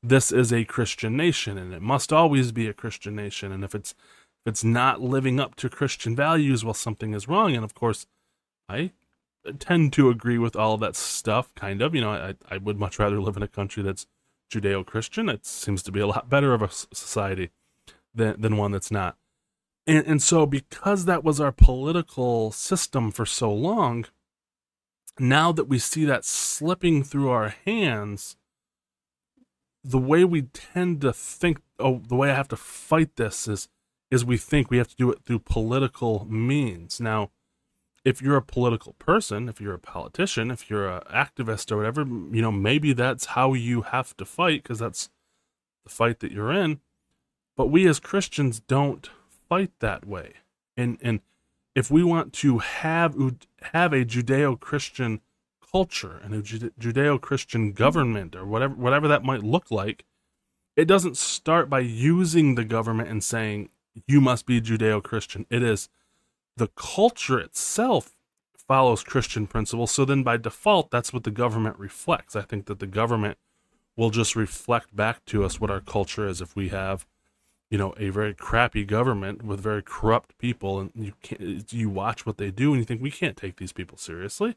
this 0.03 0.33
is 0.33 0.53
a 0.53 0.65
Christian 0.65 1.17
nation, 1.17 1.57
and 1.59 1.73
it 1.73 1.83
must 1.83 2.13
always 2.13 2.53
be 2.53 2.69
a 2.69 2.75
Christian 2.75 3.17
nation. 3.17 3.53
And 3.53 3.65
if 3.65 3.75
it's 3.75 3.95
if 4.45 4.51
it's 4.51 4.65
not 4.65 5.01
living 5.01 5.41
up 5.41 5.55
to 5.57 5.71
Christian 5.71 6.15
values, 6.15 6.65
well, 6.65 6.75
something 6.75 7.15
is 7.15 7.29
wrong. 7.29 7.55
And 7.55 7.65
of 7.65 7.75
course, 7.75 8.07
I 8.69 8.93
tend 9.59 9.93
to 9.95 10.11
agree 10.11 10.39
with 10.39 10.55
all 10.55 10.75
of 10.75 10.81
that 10.81 10.97
stuff. 10.97 11.55
Kind 11.55 11.81
of, 11.81 11.95
you 11.95 12.01
know, 12.01 12.11
I 12.11 12.35
I 12.51 12.59
would 12.59 12.79
much 12.79 12.99
rather 12.99 13.21
live 13.21 13.37
in 13.37 13.43
a 13.43 13.49
country 13.49 13.83
that's 13.83 14.07
Judeo-Christian. 14.53 15.29
It 15.29 15.47
seems 15.47 15.83
to 15.85 15.93
be 15.93 16.01
a 16.01 16.07
lot 16.07 16.29
better 16.29 16.53
of 16.53 16.63
a 16.63 16.71
society 16.71 17.51
than 18.15 18.41
than 18.41 18.57
one 18.57 18.73
that's 18.73 18.91
not. 18.91 19.17
And, 19.87 20.07
and 20.07 20.23
so, 20.23 20.47
because 20.47 21.05
that 21.05 21.25
was 21.25 21.41
our 21.41 21.53
political 21.53 22.53
system 22.53 23.11
for 23.11 23.27
so 23.27 23.53
long, 23.53 24.07
now 25.19 25.53
that 25.53 25.69
we 25.69 25.79
see 25.79 26.05
that 26.05 26.25
slipping 26.25 27.03
through 27.03 27.31
our 27.31 27.55
hands, 27.65 28.37
the 29.83 29.99
way 29.99 30.25
we 30.25 30.43
tend 30.43 31.03
to 31.03 31.13
think, 31.13 31.61
oh, 31.79 32.01
the 32.09 32.17
way 32.17 32.31
I 32.31 32.35
have 32.35 32.49
to 32.49 32.57
fight 32.57 33.17
this 33.17 33.47
is, 33.47 33.69
is 34.15 34.25
we 34.25 34.37
think 34.37 34.71
we 34.71 34.79
have 34.79 34.89
to 34.89 34.97
do 34.97 35.11
it 35.11 35.25
through 35.25 35.41
political 35.41 36.25
means. 36.31 37.01
Now, 37.01 37.31
if 38.05 38.23
you're 38.23 38.37
a 38.37 38.43
political 38.43 38.93
person, 38.95 39.49
if 39.49 39.61
you're 39.61 39.75
a 39.75 39.79
politician, 39.79 40.51
if 40.51 40.71
you're 40.71 40.89
an 40.89 41.03
activist 41.13 41.73
or 41.73 41.79
whatever, 41.79 42.03
you 42.03 42.41
know, 42.41 42.53
maybe 42.53 42.93
that's 42.93 43.27
how 43.27 43.55
you 43.55 43.83
have 43.83 44.17
to 44.19 44.25
fight 44.25 44.63
because 44.63 44.79
that's 44.79 45.09
the 45.83 45.91
fight 45.91 46.21
that 46.21 46.31
you're 46.31 46.53
in. 46.53 46.81
But 47.57 47.67
we 47.67 47.89
as 47.89 47.99
Christians 47.99 48.61
don't 48.61 49.09
fight 49.49 49.73
that 49.81 50.07
way. 50.07 50.35
And 50.77 50.99
and 51.03 51.21
if 51.75 51.91
we 51.91 52.05
want 52.05 52.33
to 52.35 52.59
have 52.59 53.17
have 53.73 53.93
a 53.93 54.05
Judeo-Christian 54.05 55.21
culture 55.73 56.21
and 56.23 56.35
a 56.35 56.43
Judeo-Christian 56.43 57.73
government 57.73 58.37
or 58.37 58.45
whatever 58.45 58.75
whatever 58.75 59.09
that 59.09 59.25
might 59.25 59.43
look 59.43 59.71
like, 59.71 60.05
it 60.77 60.85
doesn't 60.87 61.17
start 61.17 61.71
by 61.71 61.81
using 61.81 62.55
the 62.55 62.65
government 62.65 63.09
and 63.09 63.25
saying 63.25 63.71
you 64.07 64.21
must 64.21 64.47
be 64.47 64.61
Judeo-Christian. 64.61 65.47
It 65.51 65.63
is 65.63 65.89
the 66.57 66.69
culture 66.69 67.39
itself 67.39 68.15
follows 68.67 69.03
Christian 69.03 69.47
principles. 69.47 69.91
So 69.91 70.05
then 70.05 70.23
by 70.23 70.37
default, 70.37 70.91
that's 70.91 71.13
what 71.13 71.25
the 71.25 71.31
government 71.31 71.79
reflects. 71.79 72.35
I 72.35 72.43
think 72.43 72.67
that 72.67 72.79
the 72.79 72.87
government 72.87 73.39
will 73.97 74.11
just 74.11 74.35
reflect 74.35 74.95
back 74.95 75.25
to 75.27 75.45
us 75.45 75.61
what 75.61 75.71
our 75.71 75.81
culture 75.81 76.27
is 76.27 76.41
if 76.41 76.57
we 76.57 76.69
have 76.71 77.07
you 77.71 77.79
know 77.79 77.95
a 77.97 78.11
very 78.11 78.35
crappy 78.35 78.85
government 78.85 79.43
with 79.43 79.61
very 79.61 79.83
corrupt 79.83 80.37
people 80.39 80.79
and 80.79 80.91
you 80.95 81.13
can't 81.23 81.73
you 81.73 81.89
watch 81.89 82.27
what 82.27 82.39
they 82.39 82.51
do 82.51 82.73
and 82.73 82.81
you 82.81 82.85
think 82.85 83.03
we 83.03 83.11
can't 83.11 83.37
take 83.37 83.57
these 83.57 83.73
people 83.73 83.97
seriously 83.97 84.57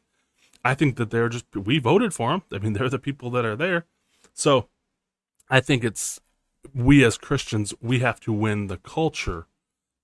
i 0.64 0.74
think 0.74 0.96
that 0.96 1.10
they're 1.10 1.28
just 1.28 1.44
we 1.54 1.78
voted 1.78 2.12
for 2.12 2.30
them 2.30 2.42
i 2.52 2.58
mean 2.58 2.74
they're 2.74 2.88
the 2.88 2.98
people 2.98 3.30
that 3.30 3.44
are 3.44 3.56
there 3.56 3.86
so 4.34 4.68
i 5.48 5.58
think 5.58 5.82
it's 5.82 6.20
we 6.74 7.04
as 7.04 7.18
christians 7.18 7.74
we 7.80 8.00
have 8.00 8.20
to 8.20 8.32
win 8.32 8.66
the 8.66 8.78
culture 8.78 9.46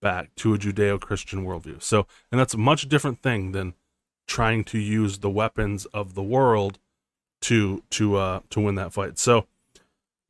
back 0.00 0.35
to 0.35 0.54
a 0.54 0.59
judeo-christian 0.59 1.44
worldview 1.44 1.83
so 1.83 2.06
and 2.30 2.40
that's 2.40 2.54
a 2.54 2.59
much 2.59 2.88
different 2.88 3.23
thing 3.23 3.52
than 3.52 3.75
trying 4.26 4.64
to 4.64 4.78
use 4.78 5.18
the 5.18 5.30
weapons 5.30 5.87
of 5.87 6.14
the 6.14 6.23
world 6.23 6.78
to 7.40 7.83
to 7.90 8.16
uh 8.16 8.40
to 8.50 8.61
win 8.61 8.75
that 8.75 8.92
fight 8.92 9.18
so 9.18 9.47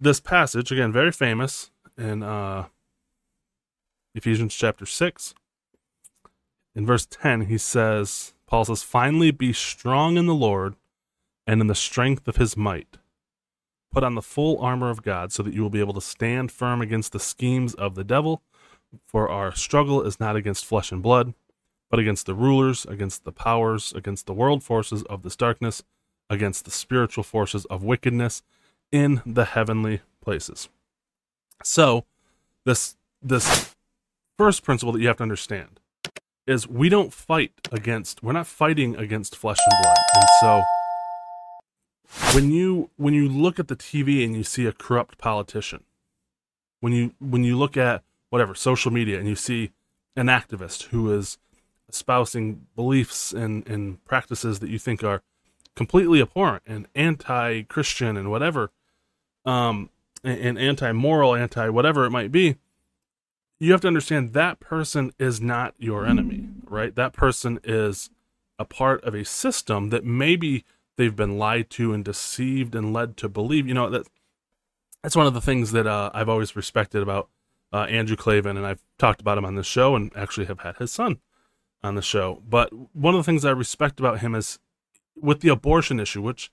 this 0.00 0.21
passage, 0.21 0.71
again, 0.71 0.93
very 0.93 1.12
famous 1.12 1.71
in 1.97 2.23
uh, 2.23 2.67
Ephesians 4.14 4.55
chapter 4.55 4.87
6. 4.87 5.35
In 6.75 6.87
verse 6.87 7.07
10, 7.07 7.43
he 7.43 7.59
says, 7.59 8.35
Paul 8.47 8.64
says, 8.64 8.83
Finally 8.83 9.31
be 9.31 9.53
strong 9.53 10.17
in 10.17 10.26
the 10.26 10.35
Lord 10.35 10.75
and 11.47 11.61
in 11.61 11.69
the 11.69 11.75
strength 11.75 12.26
of 12.26 12.37
his 12.37 12.57
might. 12.57 12.99
Put 13.95 14.03
on 14.03 14.17
the 14.17 14.23
full 14.23 14.61
armor 14.61 14.91
of 14.91 15.03
God 15.03 15.33
so 15.33 15.45
that 15.45 15.55
you 15.55 15.63
will 15.63 15.71
be 15.71 15.79
able 15.79 15.95
to 15.95 16.01
stand 16.01 16.51
firm 16.51 16.83
against 16.83 17.13
the 17.13 17.21
schemes 17.21 17.75
of 17.75 17.95
the 17.95 18.03
devil. 18.03 18.43
For 19.07 19.29
our 19.29 19.55
struggle 19.55 20.03
is 20.03 20.19
not 20.19 20.35
against 20.35 20.67
flesh 20.67 20.91
and 20.91 21.01
blood, 21.01 21.33
but 21.91 22.01
against 22.01 22.27
the 22.27 22.35
rulers, 22.35 22.85
against 22.85 23.25
the 23.25 23.31
powers, 23.31 23.93
against 23.93 24.27
the 24.27 24.35
world 24.35 24.65
forces 24.65 25.05
of 25.05 25.23
this 25.23 25.37
darkness, 25.37 25.85
against 26.29 26.65
the 26.65 26.73
spiritual 26.73 27.23
forces 27.23 27.67
of 27.67 27.85
wickedness 27.85 28.43
in 28.91 29.23
the 29.25 29.45
heavenly 29.45 30.03
places. 30.21 30.69
So, 31.63 32.05
this 32.65 32.97
this 33.23 33.75
first 34.37 34.65
principle 34.65 34.93
that 34.93 35.01
you 35.01 35.07
have 35.07 35.19
to 35.19 35.23
understand 35.23 35.79
is 36.47 36.69
we 36.69 36.89
don't 36.89 37.13
fight 37.13 37.53
against 37.71 38.25
we're 38.25 38.33
not 38.33 38.49
fighting 38.49 38.97
against 38.97 39.37
flesh 39.37 39.59
and 39.65 39.83
blood. 39.83 39.99
And 40.17 40.25
so 40.41 40.63
when 42.33 42.50
you 42.50 42.90
when 42.97 43.14
you 43.14 43.28
look 43.28 43.59
at 43.59 43.68
the 43.68 43.76
TV 43.76 44.25
and 44.25 44.37
you 44.37 44.42
see 44.42 44.66
a 44.66 44.73
corrupt 44.73 45.18
politician, 45.18 45.85
when 46.80 46.92
you 46.92 47.14
when 47.21 47.44
you 47.44 47.56
look 47.56 47.76
at 47.76 48.02
whatever 48.30 48.54
social 48.54 48.90
media 48.90 49.18
and 49.18 49.28
you 49.28 49.37
see 49.37 49.71
an 50.16 50.26
activist 50.26 50.85
who 50.85 51.12
is 51.12 51.38
espousing 51.88 52.66
beliefs 52.75 53.33
and, 53.33 53.66
and 53.68 54.04
practices 54.04 54.59
that 54.61 54.71
you 54.71 54.78
think 54.78 55.04
are 55.04 55.23
completely 55.76 56.21
abhorrent 56.21 56.62
and 56.66 56.87
anti-Christian 56.94 58.16
and 58.16 58.30
whatever, 58.30 58.71
um, 59.44 59.90
and, 60.23 60.40
and 60.40 60.59
anti-moral, 60.59 61.35
anti 61.35 61.68
whatever 61.68 62.04
it 62.04 62.11
might 62.11 62.33
be, 62.33 62.56
you 63.61 63.73
have 63.73 63.80
to 63.80 63.88
understand 63.88 64.33
that 64.33 64.61
person 64.61 65.12
is 65.18 65.40
not 65.40 65.75
your 65.78 66.06
enemy, 66.06 66.49
right? 66.68 66.94
That 66.94 67.12
person 67.12 67.61
is 67.64 68.11
a 68.59 68.64
part 68.64 69.02
of 69.04 69.14
a 69.14 69.25
system 69.25 69.90
that 69.90 70.04
maybe 70.04 70.64
they've 70.97 71.15
been 71.15 71.39
lied 71.39 71.71
to 71.71 71.93
and 71.93 72.05
deceived 72.05 72.75
and 72.75 72.93
led 72.93 73.17
to 73.19 73.29
believe. 73.29 73.67
You 73.67 73.75
know 73.75 73.91
that 73.91 74.07
that's 75.03 75.17
one 75.17 75.27
of 75.27 75.35
the 75.35 75.41
things 75.41 75.73
that 75.73 75.87
uh, 75.87 76.11
I've 76.15 76.29
always 76.29 76.57
respected 76.57 77.03
about 77.03 77.29
uh, 77.73 77.85
Andrew 77.85 78.17
Klavan, 78.17 78.57
and 78.57 78.67
I've 78.67 78.85
talked 78.99 79.21
about 79.21 79.39
him 79.39 79.45
on 79.45 79.55
this 79.55 79.67
show, 79.67 79.95
and 79.97 80.13
actually 80.17 80.47
have 80.47 80.61
had 80.61 80.77
his 80.77 80.93
son 80.93 81.19
on 81.83 81.95
the 81.95 82.03
show. 82.03 82.43
But 82.49 82.73
one 82.95 83.15
of 83.15 83.19
the 83.19 83.25
things 83.25 83.45
I 83.45 83.51
respect 83.51 84.01
about 84.01 84.21
him 84.21 84.35
is 84.35 84.59
with 85.21 85.41
the 85.41 85.49
abortion 85.49 86.01
issue, 86.01 86.23
which 86.23 86.51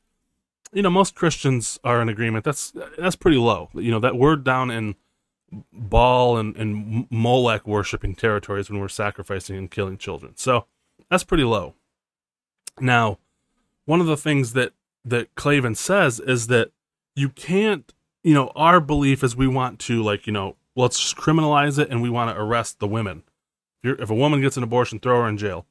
you 0.74 0.82
know 0.82 0.90
most 0.90 1.16
Christians 1.16 1.80
are 1.84 2.02
in 2.02 2.10
agreement. 2.10 2.46
That's 2.46 2.74
that's 2.98 3.16
pretty 3.16 3.38
low. 3.38 3.70
You 3.74 3.92
know 3.92 4.00
that 4.00 4.16
we're 4.16 4.36
down 4.36 4.72
in 4.72 4.96
Baal 5.72 6.38
and, 6.38 6.56
and 6.56 7.08
Molech 7.10 7.68
worshiping 7.68 8.16
territories 8.16 8.70
when 8.70 8.80
we're 8.80 8.88
sacrificing 8.88 9.58
and 9.58 9.70
killing 9.70 9.98
children. 9.98 10.34
So 10.38 10.66
that's 11.10 11.24
pretty 11.24 11.44
low. 11.44 11.76
Now, 12.80 13.20
one 13.86 14.02
of 14.02 14.08
the 14.08 14.18
things 14.18 14.54
that 14.54 14.74
that 15.06 15.34
Klavan 15.36 15.76
says 15.76 16.20
is 16.20 16.48
that 16.48 16.72
you 17.16 17.30
can't, 17.30 17.92
you 18.24 18.34
know, 18.34 18.52
our 18.56 18.80
belief 18.80 19.24
is 19.24 19.36
we 19.36 19.48
want 19.48 19.80
to 19.80 20.04
like, 20.04 20.28
you 20.28 20.34
know, 20.34 20.56
let's 20.76 21.14
criminalize 21.14 21.80
it 21.80 21.90
and 21.90 22.02
we 22.02 22.10
want 22.10 22.36
to 22.36 22.40
arrest 22.42 22.80
the 22.80 22.88
women. 22.88 23.24
If, 23.84 24.00
if 24.00 24.10
a 24.10 24.16
woman 24.16 24.42
gets 24.42 24.58
an 24.58 24.64
abortion, 24.64 25.00
throw 25.00 25.22
her 25.22 25.28
in 25.28 25.38
jail. 25.38 25.66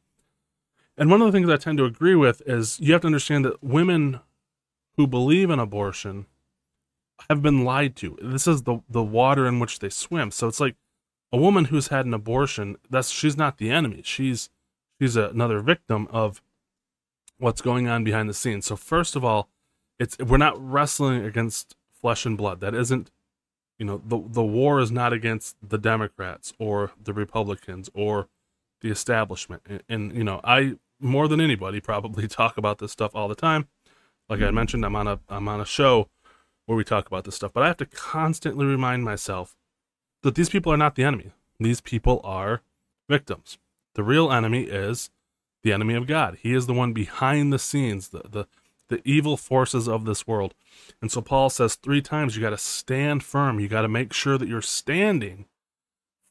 And 0.97 1.11
one 1.11 1.23
of 1.23 1.27
the 1.27 1.33
things 1.33 1.49
I 1.49 1.57
tend 1.57 1.79
to 1.79 1.85
agree 1.85 2.17
with 2.17 2.43
is 2.45 2.79
you 2.81 2.93
have 2.93 3.03
to 3.03 3.07
understand 3.07 3.45
that 3.45 3.63
women 3.63 4.21
who 4.97 5.07
believe 5.07 5.49
in 5.49 5.59
abortion 5.59 6.27
have 7.29 7.43
been 7.43 7.65
lied 7.65 7.97
to. 7.97 8.19
This 8.21 8.47
is 8.47 8.63
the 8.63 8.81
the 8.89 9.03
water 9.03 9.47
in 9.47 9.61
which 9.61 9.79
they 9.79 9.89
swim. 9.89 10.31
So 10.31 10.49
it's 10.49 10.61
like 10.61 10.77
a 11.33 11.39
woman 11.39 11.67
who's 11.67 11.89
had 11.89 12.07
an 12.07 12.15
abortion. 12.15 12.77
That's 12.89 13.11
she's 13.11 13.37
not 13.37 13.59
the 13.59 13.71
enemy. 13.71 14.03
She's 14.05 14.51
she's 15.01 15.17
another 15.17 15.61
victim 15.61 16.09
of 16.11 16.43
what's 17.41 17.63
going 17.63 17.89
on 17.89 18.05
behind 18.05 18.29
the 18.29 18.35
scenes. 18.35 18.67
So 18.67 18.77
first 18.77 19.17
of 19.17 19.25
all, 19.25 19.49
it's 19.99 20.17
we're 20.19 20.39
not 20.39 20.55
wrestling 20.59 21.25
against 21.25 21.75
flesh 21.93 22.25
and 22.25 22.37
blood. 22.37 22.61
That 22.61 22.75
isn't 22.75 23.11
you 23.79 23.87
know 23.87 24.01
the 24.07 24.23
the 24.25 24.45
war 24.45 24.81
is 24.81 24.93
not 24.93 25.13
against 25.13 25.57
the 25.67 25.79
Democrats 25.79 26.53
or 26.59 26.93
the 27.03 27.13
Republicans 27.13 27.91
or 27.95 28.29
the 28.81 28.91
establishment. 28.91 29.63
And, 29.69 29.83
and 29.89 30.15
you 30.15 30.25
know, 30.25 30.41
I 30.45 30.77
more 31.01 31.29
than 31.29 31.41
anybody 31.41 31.81
probably 31.93 32.29
talk 32.29 32.57
about 32.57 32.79
this 32.79 32.93
stuff 32.93 33.15
all 33.15 33.29
the 33.29 33.35
time. 33.35 33.69
Like 34.29 34.43
I 34.43 34.51
mentioned, 34.51 34.85
I'm 34.85 34.97
on 34.97 35.09
a 35.09 35.21
I'm 35.29 35.49
on 35.49 35.61
a 35.61 35.67
show 35.67 36.09
where 36.67 36.77
we 36.77 36.85
talk 36.85 37.07
about 37.07 37.25
this 37.25 37.35
stuff, 37.35 37.53
but 37.53 37.65
I 37.65 37.67
have 37.67 37.79
to 37.79 37.87
constantly 37.87 38.65
remind 38.65 39.03
myself 39.03 39.57
that 40.23 40.35
these 40.35 40.51
people 40.51 40.73
are 40.73 40.77
not 40.77 40.95
the 40.95 41.03
enemy. 41.03 41.33
These 41.59 41.81
people 41.81 42.21
are 42.23 42.63
victims. 43.09 43.59
The 43.95 44.05
real 44.05 44.31
enemy 44.31 44.63
is 44.63 45.11
the 45.63 45.73
enemy 45.73 45.95
of 45.95 46.07
God. 46.07 46.39
He 46.41 46.55
is 46.55 46.67
the 46.67 46.73
one 46.73 46.93
behind 46.93 47.53
the 47.53 47.59
scenes, 47.59 48.09
the 48.09 48.23
the, 48.29 48.47
the 48.89 49.01
evil 49.05 49.37
forces 49.37 49.89
of 49.89 50.05
this 50.05 50.27
world. 50.27 50.55
And 51.01 51.11
so 51.11 51.21
Paul 51.21 51.51
says 51.51 51.77
three 51.77 52.03
times 52.03 52.37
you 52.37 52.43
got 52.43 52.51
to 52.51 52.59
stand 52.59 53.23
firm. 53.23 53.61
You 53.61 53.69
got 53.69 53.83
to 53.83 53.89
make 53.89 54.13
sure 54.13 54.37
that 54.39 54.49
you're 54.49 54.63
standing 54.63 55.47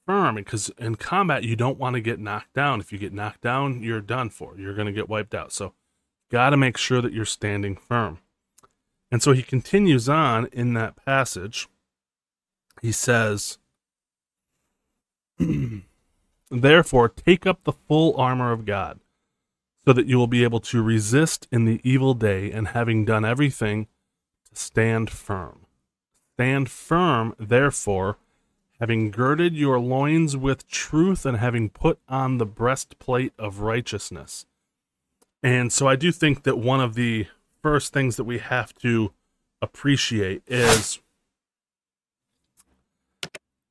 firm 0.05 0.35
because 0.35 0.69
in 0.77 0.95
combat 0.95 1.43
you 1.43 1.55
don't 1.55 1.77
want 1.77 1.93
to 1.93 2.01
get 2.01 2.19
knocked 2.19 2.53
down. 2.53 2.79
If 2.79 2.91
you 2.91 2.97
get 2.97 3.13
knocked 3.13 3.41
down, 3.41 3.83
you're 3.83 4.01
done 4.01 4.29
for. 4.29 4.57
You're 4.57 4.73
going 4.73 4.87
to 4.87 4.93
get 4.93 5.07
wiped 5.07 5.35
out. 5.35 5.51
So 5.51 5.73
got 6.31 6.49
to 6.49 6.57
make 6.57 6.77
sure 6.77 7.01
that 7.01 7.13
you're 7.13 7.25
standing 7.25 7.75
firm. 7.75 8.19
And 9.11 9.23
so 9.23 9.31
he 9.31 9.41
continues 9.41 10.07
on 10.07 10.47
in 10.51 10.73
that 10.73 10.95
passage. 11.05 11.67
He 12.81 12.91
says, 12.91 13.57
Therefore, 16.51 17.09
take 17.09 17.45
up 17.45 17.63
the 17.63 17.73
full 17.73 18.15
armor 18.17 18.51
of 18.51 18.65
God, 18.65 18.99
so 19.89 19.93
that 19.93 20.05
you 20.05 20.19
will 20.19 20.27
be 20.27 20.43
able 20.43 20.59
to 20.59 20.83
resist 20.83 21.47
in 21.51 21.65
the 21.65 21.81
evil 21.83 22.13
day, 22.13 22.51
and 22.51 22.67
having 22.67 23.05
done 23.05 23.25
everything, 23.25 23.87
to 24.47 24.55
stand 24.55 25.09
firm. 25.09 25.65
Stand 26.35 26.69
firm, 26.69 27.33
therefore, 27.39 28.17
having 28.79 29.09
girded 29.09 29.55
your 29.55 29.79
loins 29.79 30.37
with 30.37 30.67
truth, 30.67 31.25
and 31.25 31.37
having 31.37 31.71
put 31.71 31.97
on 32.07 32.37
the 32.37 32.45
breastplate 32.45 33.33
of 33.39 33.61
righteousness. 33.61 34.45
And 35.41 35.73
so 35.73 35.87
I 35.87 35.95
do 35.95 36.11
think 36.11 36.43
that 36.43 36.59
one 36.59 36.81
of 36.81 36.93
the 36.93 37.25
first 37.63 37.91
things 37.91 38.15
that 38.17 38.25
we 38.25 38.37
have 38.37 38.75
to 38.83 39.11
appreciate 39.59 40.43
is 40.45 40.99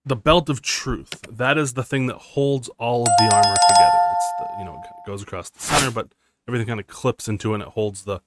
the 0.04 0.16
belt 0.16 0.48
of 0.48 0.62
truth. 0.62 1.10
That 1.30 1.56
is 1.56 1.74
the 1.74 1.84
thing 1.84 2.08
that 2.08 2.16
holds 2.16 2.68
all 2.70 3.02
of 3.02 3.10
the 3.20 3.32
armor 3.32 3.56
together. 3.68 4.07
It's 4.18 4.32
the 4.38 4.58
you 4.58 4.64
know 4.64 4.74
it 4.84 5.06
goes 5.06 5.22
across 5.22 5.50
the 5.50 5.60
center, 5.60 5.90
but 5.90 6.08
everything 6.48 6.66
kind 6.66 6.80
of 6.80 6.86
clips 6.86 7.28
into 7.28 7.52
it. 7.52 7.56
and 7.56 7.62
It 7.64 7.68
holds 7.70 8.04
the 8.04 8.20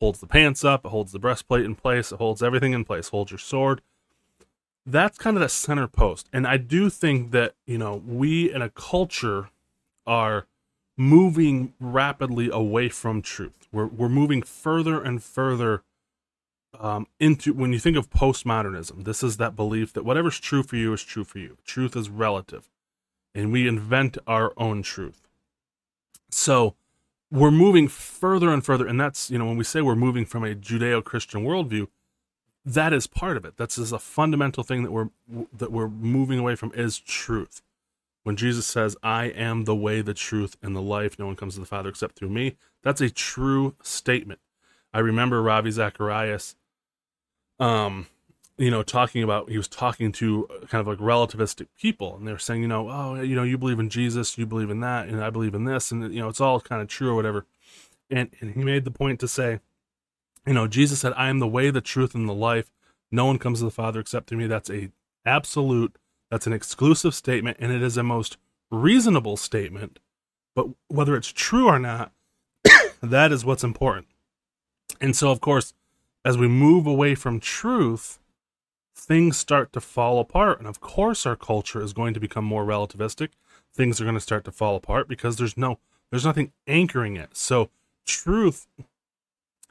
holds 0.00 0.20
the 0.20 0.26
pants 0.26 0.64
up. 0.64 0.84
It 0.84 0.88
holds 0.88 1.12
the 1.12 1.18
breastplate 1.18 1.64
in 1.64 1.74
place. 1.74 2.12
It 2.12 2.16
holds 2.16 2.42
everything 2.42 2.72
in 2.72 2.84
place. 2.84 3.08
Holds 3.08 3.30
your 3.30 3.38
sword. 3.38 3.80
That's 4.86 5.18
kind 5.18 5.36
of 5.36 5.42
the 5.42 5.48
center 5.48 5.86
post. 5.86 6.28
And 6.32 6.46
I 6.46 6.56
do 6.56 6.90
think 6.90 7.30
that 7.32 7.54
you 7.66 7.78
know 7.78 8.02
we 8.06 8.52
in 8.52 8.62
a 8.62 8.70
culture 8.70 9.50
are 10.06 10.46
moving 10.96 11.72
rapidly 11.80 12.50
away 12.52 12.88
from 12.88 13.22
truth. 13.22 13.68
We're 13.72 13.86
we're 13.86 14.08
moving 14.08 14.42
further 14.42 15.02
and 15.02 15.22
further 15.22 15.82
um, 16.78 17.06
into 17.18 17.52
when 17.52 17.72
you 17.72 17.78
think 17.78 17.96
of 17.96 18.10
postmodernism. 18.10 19.04
This 19.04 19.22
is 19.22 19.36
that 19.38 19.56
belief 19.56 19.92
that 19.94 20.04
whatever's 20.04 20.38
true 20.38 20.62
for 20.62 20.76
you 20.76 20.92
is 20.92 21.02
true 21.02 21.24
for 21.24 21.38
you. 21.38 21.56
Truth 21.64 21.96
is 21.96 22.08
relative, 22.08 22.68
and 23.34 23.52
we 23.52 23.66
invent 23.66 24.18
our 24.26 24.52
own 24.56 24.82
truth. 24.82 25.19
So 26.32 26.74
we're 27.30 27.50
moving 27.50 27.88
further 27.88 28.50
and 28.50 28.64
further, 28.64 28.86
and 28.86 29.00
that's 29.00 29.30
you 29.30 29.38
know 29.38 29.46
when 29.46 29.56
we 29.56 29.64
say 29.64 29.80
we're 29.80 29.94
moving 29.94 30.24
from 30.24 30.44
a 30.44 30.54
Judeo-Christian 30.54 31.44
worldview, 31.44 31.88
that 32.64 32.92
is 32.92 33.06
part 33.06 33.36
of 33.36 33.44
it. 33.44 33.56
That's 33.56 33.76
just 33.76 33.92
a 33.92 33.98
fundamental 33.98 34.62
thing 34.62 34.82
that 34.82 34.92
we're 34.92 35.10
that 35.56 35.72
we're 35.72 35.88
moving 35.88 36.38
away 36.38 36.56
from 36.56 36.72
is 36.74 36.98
truth 36.98 37.62
when 38.22 38.36
Jesus 38.36 38.66
says, 38.66 38.96
I 39.02 39.24
am 39.26 39.64
the 39.64 39.74
way, 39.74 40.02
the 40.02 40.14
truth, 40.14 40.56
and 40.62 40.76
the 40.76 40.82
life, 40.82 41.18
no 41.18 41.26
one 41.26 41.36
comes 41.36 41.54
to 41.54 41.60
the 41.60 41.66
Father 41.66 41.88
except 41.88 42.16
through 42.16 42.30
me, 42.30 42.56
that's 42.82 43.00
a 43.00 43.10
true 43.10 43.74
statement. 43.82 44.40
I 44.92 44.98
remember 44.98 45.42
Ravi 45.42 45.70
Zacharias, 45.70 46.56
um, 47.58 48.06
you 48.60 48.70
know, 48.70 48.82
talking 48.82 49.22
about, 49.22 49.48
he 49.48 49.56
was 49.56 49.66
talking 49.66 50.12
to 50.12 50.46
uh, 50.48 50.66
kind 50.66 50.80
of 50.80 50.86
like 50.86 50.98
relativistic 50.98 51.68
people, 51.80 52.16
and 52.16 52.28
they 52.28 52.32
were 52.32 52.38
saying, 52.38 52.60
you 52.60 52.68
know, 52.68 52.90
oh, 52.90 53.14
you 53.14 53.34
know, 53.34 53.42
you 53.42 53.56
believe 53.56 53.78
in 53.78 53.88
Jesus, 53.88 54.36
you 54.36 54.44
believe 54.44 54.68
in 54.68 54.80
that, 54.80 55.08
and 55.08 55.24
I 55.24 55.30
believe 55.30 55.54
in 55.54 55.64
this, 55.64 55.90
and, 55.90 56.12
you 56.12 56.20
know, 56.20 56.28
it's 56.28 56.42
all 56.42 56.60
kind 56.60 56.82
of 56.82 56.88
true 56.88 57.08
or 57.08 57.14
whatever. 57.14 57.46
And, 58.10 58.28
and 58.40 58.52
he 58.54 58.62
made 58.62 58.84
the 58.84 58.90
point 58.90 59.18
to 59.20 59.28
say, 59.28 59.60
you 60.46 60.52
know, 60.52 60.66
Jesus 60.66 61.00
said, 61.00 61.14
I 61.16 61.30
am 61.30 61.38
the 61.38 61.48
way, 61.48 61.70
the 61.70 61.80
truth, 61.80 62.14
and 62.14 62.28
the 62.28 62.34
life. 62.34 62.70
No 63.10 63.24
one 63.24 63.38
comes 63.38 63.60
to 63.60 63.64
the 63.64 63.70
Father 63.70 63.98
except 63.98 64.28
through 64.28 64.38
me. 64.38 64.46
That's 64.46 64.70
a 64.70 64.90
absolute 65.24 65.96
that's 66.30 66.46
an 66.46 66.52
exclusive 66.52 67.14
statement, 67.14 67.56
and 67.60 67.72
it 67.72 67.82
is 67.82 67.96
a 67.96 68.02
most 68.02 68.36
reasonable 68.70 69.36
statement. 69.36 69.98
But 70.54 70.68
whether 70.88 71.16
it's 71.16 71.32
true 71.32 71.66
or 71.66 71.78
not, 71.78 72.12
that 73.02 73.32
is 73.32 73.44
what's 73.44 73.64
important. 73.64 74.06
And 75.00 75.16
so, 75.16 75.30
of 75.30 75.40
course, 75.40 75.74
as 76.24 76.38
we 76.38 76.46
move 76.46 76.86
away 76.86 77.14
from 77.14 77.40
truth, 77.40 78.19
things 78.94 79.36
start 79.36 79.72
to 79.72 79.80
fall 79.80 80.20
apart. 80.20 80.58
And 80.58 80.66
of 80.66 80.80
course, 80.80 81.26
our 81.26 81.36
culture 81.36 81.82
is 81.82 81.92
going 81.92 82.14
to 82.14 82.20
become 82.20 82.44
more 82.44 82.64
relativistic. 82.64 83.30
Things 83.72 84.00
are 84.00 84.04
going 84.04 84.14
to 84.14 84.20
start 84.20 84.44
to 84.44 84.52
fall 84.52 84.76
apart 84.76 85.08
because 85.08 85.36
there's 85.36 85.56
no, 85.56 85.78
there's 86.10 86.24
nothing 86.24 86.52
anchoring 86.66 87.16
it. 87.16 87.36
So, 87.36 87.70
truth 88.06 88.66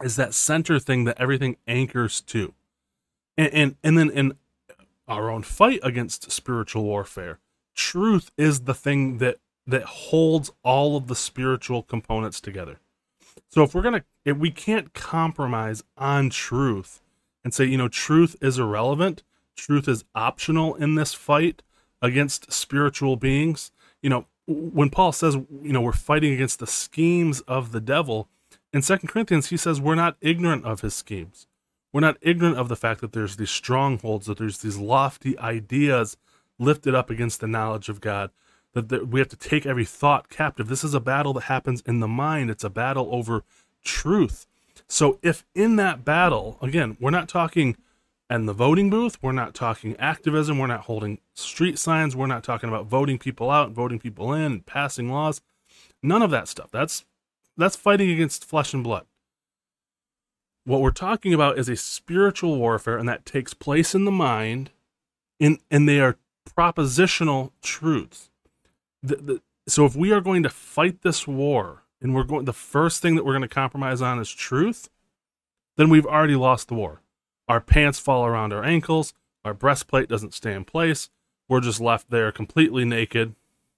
is 0.02 0.16
that 0.16 0.34
center 0.34 0.80
thing 0.80 1.04
that 1.04 1.20
everything 1.20 1.58
anchors 1.68 2.22
to. 2.22 2.54
And, 3.38 3.54
and, 3.54 3.76
and 3.84 3.98
then 3.98 4.10
in 4.10 4.34
our 5.08 5.30
own 5.30 5.44
fight 5.44 5.80
against 5.84 6.32
spiritual 6.32 6.84
warfare, 6.84 7.40
truth 7.76 8.32
is 8.38 8.62
the 8.62 8.74
thing 8.74 9.18
that 9.18 9.38
that 9.70 9.84
holds 9.84 10.52
all 10.64 10.98
of 10.98 11.08
the 11.08 11.16
spiritual 11.16 11.84
components 11.84 12.42
together. 12.42 12.80
So 13.50 13.64
if 13.64 13.76
we're 13.76 13.84
gonna, 13.84 14.04
if 14.26 14.36
we 14.38 14.50
can't 14.50 14.94
compromise 14.94 15.84
on 15.96 16.32
truth 16.32 17.02
and 17.44 17.54
say, 17.54 17.66
you 17.66 17.78
know, 17.78 17.88
truth 17.88 18.36
is 18.42 18.60
irrelevant, 18.60 19.24
truth 19.56 19.88
is 19.88 20.04
optional 20.16 20.76
in 20.76 20.96
this 20.96 21.14
fight 21.14 21.62
against 22.02 22.52
spiritual 22.52 23.16
beings. 23.16 23.72
You 24.02 24.10
know, 24.10 24.26
when 24.48 24.90
Paul 24.90 25.12
says, 25.12 25.36
you 25.36 25.74
know, 25.74 25.82
we're 25.82 25.94
fighting 25.94 26.34
against 26.34 26.60
the 26.60 26.68
schemes 26.68 27.42
of 27.42 27.72
the 27.72 27.82
devil, 27.82 28.30
in 28.72 28.82
Second 28.82 29.10
Corinthians, 29.10 29.50
he 29.50 29.58
says 29.58 29.82
we're 29.82 29.96
not 29.96 30.18
ignorant 30.22 30.66
of 30.66 30.82
his 30.82 30.94
schemes. 30.94 31.48
We're 31.92 32.02
not 32.02 32.18
ignorant 32.22 32.58
of 32.58 32.70
the 32.70 32.76
fact 32.76 33.02
that 33.02 33.14
there's 33.14 33.38
these 33.38 33.50
strongholds, 33.50 34.28
that 34.28 34.38
there's 34.38 34.60
these 34.60 34.78
lofty 34.78 35.38
ideas 35.40 36.18
lifted 36.60 36.94
up 36.94 37.10
against 37.10 37.40
the 37.40 37.48
knowledge 37.48 37.90
of 37.90 38.00
God, 38.00 38.30
that, 38.74 38.90
that 38.90 39.08
we 39.08 39.20
have 39.20 39.30
to 39.30 39.36
take 39.36 39.66
every 39.66 39.86
thought 39.86 40.30
captive. 40.30 40.68
This 40.68 40.84
is 40.84 40.94
a 40.94 41.00
battle 41.00 41.34
that 41.34 41.46
happens 41.46 41.82
in 41.82 42.00
the 42.00 42.08
mind, 42.08 42.52
it's 42.52 42.64
a 42.64 42.70
battle 42.70 43.10
over 43.12 43.44
truth. 43.84 44.46
So, 44.90 45.20
if 45.22 45.46
in 45.54 45.76
that 45.76 46.04
battle, 46.04 46.58
again, 46.62 46.98
we're 47.00 47.12
not 47.12 47.30
talking 47.30 47.78
and 48.30 48.48
the 48.48 48.54
voting 48.54 48.90
booth, 48.90 49.18
we're 49.22 49.32
not 49.32 49.56
talking 49.56 49.96
activism, 49.98 50.60
we're 50.60 50.68
not 50.68 50.82
holding 50.82 51.20
street 51.34 51.80
signs, 51.80 52.16
we're 52.16 52.28
not 52.28 52.44
talking 52.44 52.70
about 52.70 52.86
voting 52.86 53.18
people 53.18 53.50
out, 53.50 53.72
voting 53.72 54.00
people 54.00 54.34
in, 54.34 54.42
and 54.44 54.66
passing 54.66 55.12
laws. 55.12 55.42
None 56.04 56.22
of 56.22 56.32
that 56.32 56.48
stuff. 56.48 56.70
That's 56.72 57.06
that's 57.58 57.76
fighting 57.76 58.10
against 58.10 58.46
flesh 58.46 58.74
and 58.74 58.84
blood. 58.84 59.06
What 60.64 60.82
we're 60.82 60.92
talking 60.92 61.34
about 61.34 61.58
is 61.58 61.68
a 61.68 61.76
spiritual 61.76 62.58
warfare, 62.58 62.98
and 62.98 63.10
that 63.10 63.26
takes 63.26 63.54
place 63.54 63.96
in 63.96 64.06
the 64.06 64.12
mind, 64.12 64.70
in 65.40 65.58
and 65.72 65.90
they 65.90 66.00
are 66.00 66.18
propositional 66.48 67.52
truths. 67.62 68.30
The, 69.02 69.16
the, 69.16 69.42
so 69.68 69.86
if 69.86 69.96
we 69.96 70.12
are 70.12 70.22
going 70.22 70.44
to 70.44 70.50
fight 70.50 71.02
this 71.02 71.28
war 71.28 71.84
and 72.02 72.16
we're 72.16 72.24
going 72.24 72.46
the 72.46 72.54
first 72.54 73.02
thing 73.02 73.16
that 73.16 73.26
we're 73.26 73.34
going 73.34 73.42
to 73.42 73.48
compromise 73.48 74.02
on 74.02 74.20
is 74.20 74.30
truth, 74.32 74.90
then 75.78 75.90
we've 75.90 76.06
already 76.06 76.36
lost 76.36 76.68
the 76.68 76.74
war. 76.74 77.02
Our 77.48 77.62
pants 77.62 78.00
fall 78.00 78.26
around 78.26 78.54
our 78.54 78.64
ankles, 78.64 79.14
our 79.44 79.54
breastplate 79.54 80.10
doesn't 80.10 80.34
stay 80.34 80.54
in 80.54 80.66
place. 80.66 81.10
We're 81.48 81.62
just 81.62 81.82
left 81.82 82.12
there 82.12 82.32
completely 82.32 82.86
naked. 82.86 83.36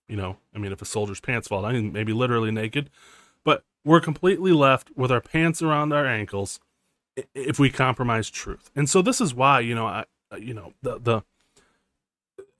You 0.07 0.17
know, 0.17 0.37
I 0.53 0.57
mean, 0.57 0.73
if 0.73 0.81
a 0.81 0.85
soldier's 0.85 1.21
pants 1.21 1.47
fall 1.47 1.61
down, 1.61 1.93
maybe 1.93 2.11
literally 2.11 2.51
naked, 2.51 2.89
but 3.45 3.63
we're 3.85 4.01
completely 4.01 4.51
left 4.51 4.91
with 4.95 5.11
our 5.11 5.21
pants 5.21 5.61
around 5.61 5.93
our 5.93 6.05
ankles 6.05 6.59
if 7.33 7.59
we 7.59 7.69
compromise 7.69 8.29
truth. 8.29 8.69
And 8.75 8.89
so 8.89 9.01
this 9.01 9.21
is 9.21 9.33
why, 9.33 9.61
you 9.61 9.73
know, 9.73 9.87
I, 9.87 10.05
you 10.37 10.53
know, 10.53 10.73
the 10.81 10.99
the 10.99 11.23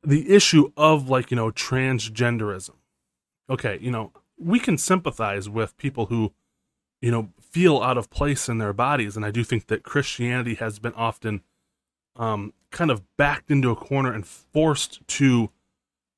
the 0.03 0.33
issue 0.33 0.71
of 0.75 1.09
like 1.09 1.31
you 1.31 1.37
know 1.37 1.51
transgenderism 1.51 2.75
okay 3.49 3.77
you 3.81 3.91
know 3.91 4.11
we 4.41 4.59
can 4.59 4.77
sympathize 4.77 5.49
with 5.49 5.77
people 5.77 6.07
who 6.07 6.33
you 7.01 7.11
know 7.11 7.29
feel 7.39 7.81
out 7.81 7.97
of 7.97 8.09
place 8.09 8.49
in 8.49 8.57
their 8.57 8.73
bodies 8.73 9.15
and 9.15 9.25
i 9.25 9.31
do 9.31 9.43
think 9.43 9.67
that 9.67 9.83
christianity 9.83 10.55
has 10.55 10.79
been 10.79 10.93
often 10.93 11.41
um 12.15 12.53
kind 12.71 12.91
of 12.91 13.03
backed 13.17 13.51
into 13.51 13.69
a 13.69 13.75
corner 13.75 14.13
and 14.13 14.25
forced 14.25 15.05
to 15.07 15.49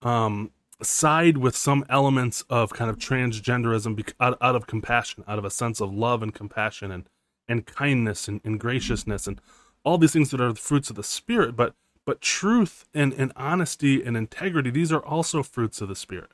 um 0.01 0.51
side 0.81 1.37
with 1.37 1.55
some 1.55 1.85
elements 1.87 2.43
of 2.49 2.73
kind 2.73 2.89
of 2.89 2.97
transgenderism 2.97 4.13
out, 4.19 4.37
out 4.41 4.55
of 4.55 4.67
compassion 4.67 5.23
out 5.27 5.39
of 5.39 5.45
a 5.45 5.51
sense 5.51 5.79
of 5.79 5.93
love 5.93 6.21
and 6.21 6.33
compassion 6.33 6.91
and 6.91 7.07
and 7.47 7.65
kindness 7.65 8.27
and, 8.27 8.41
and 8.43 8.59
graciousness 8.59 9.27
and 9.27 9.39
all 9.85 9.97
these 9.97 10.13
things 10.13 10.31
that 10.31 10.41
are 10.41 10.53
the 10.53 10.59
fruits 10.59 10.89
of 10.89 10.95
the 10.95 11.03
spirit 11.03 11.55
but 11.55 11.75
but 12.05 12.21
truth 12.21 12.85
and, 12.93 13.13
and 13.13 13.31
honesty 13.35 14.03
and 14.03 14.17
integrity, 14.17 14.69
these 14.69 14.91
are 14.91 15.03
also 15.03 15.43
fruits 15.43 15.81
of 15.81 15.87
the 15.87 15.95
Spirit. 15.95 16.31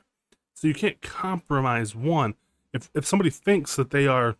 So 0.54 0.68
you 0.68 0.74
can't 0.74 1.00
compromise 1.00 1.94
one. 1.94 2.34
If, 2.72 2.90
if 2.94 3.06
somebody 3.06 3.30
thinks 3.30 3.76
that 3.76 3.90
they 3.90 4.06
are 4.06 4.36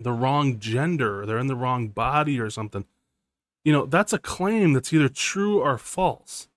the 0.00 0.12
wrong 0.12 0.58
gender, 0.58 1.22
or 1.22 1.26
they're 1.26 1.38
in 1.38 1.46
the 1.46 1.56
wrong 1.56 1.88
body 1.88 2.40
or 2.40 2.50
something, 2.50 2.84
you 3.64 3.72
know, 3.72 3.86
that's 3.86 4.12
a 4.12 4.18
claim 4.18 4.72
that's 4.72 4.92
either 4.92 5.08
true 5.08 5.60
or 5.60 5.78
false. 5.78 6.48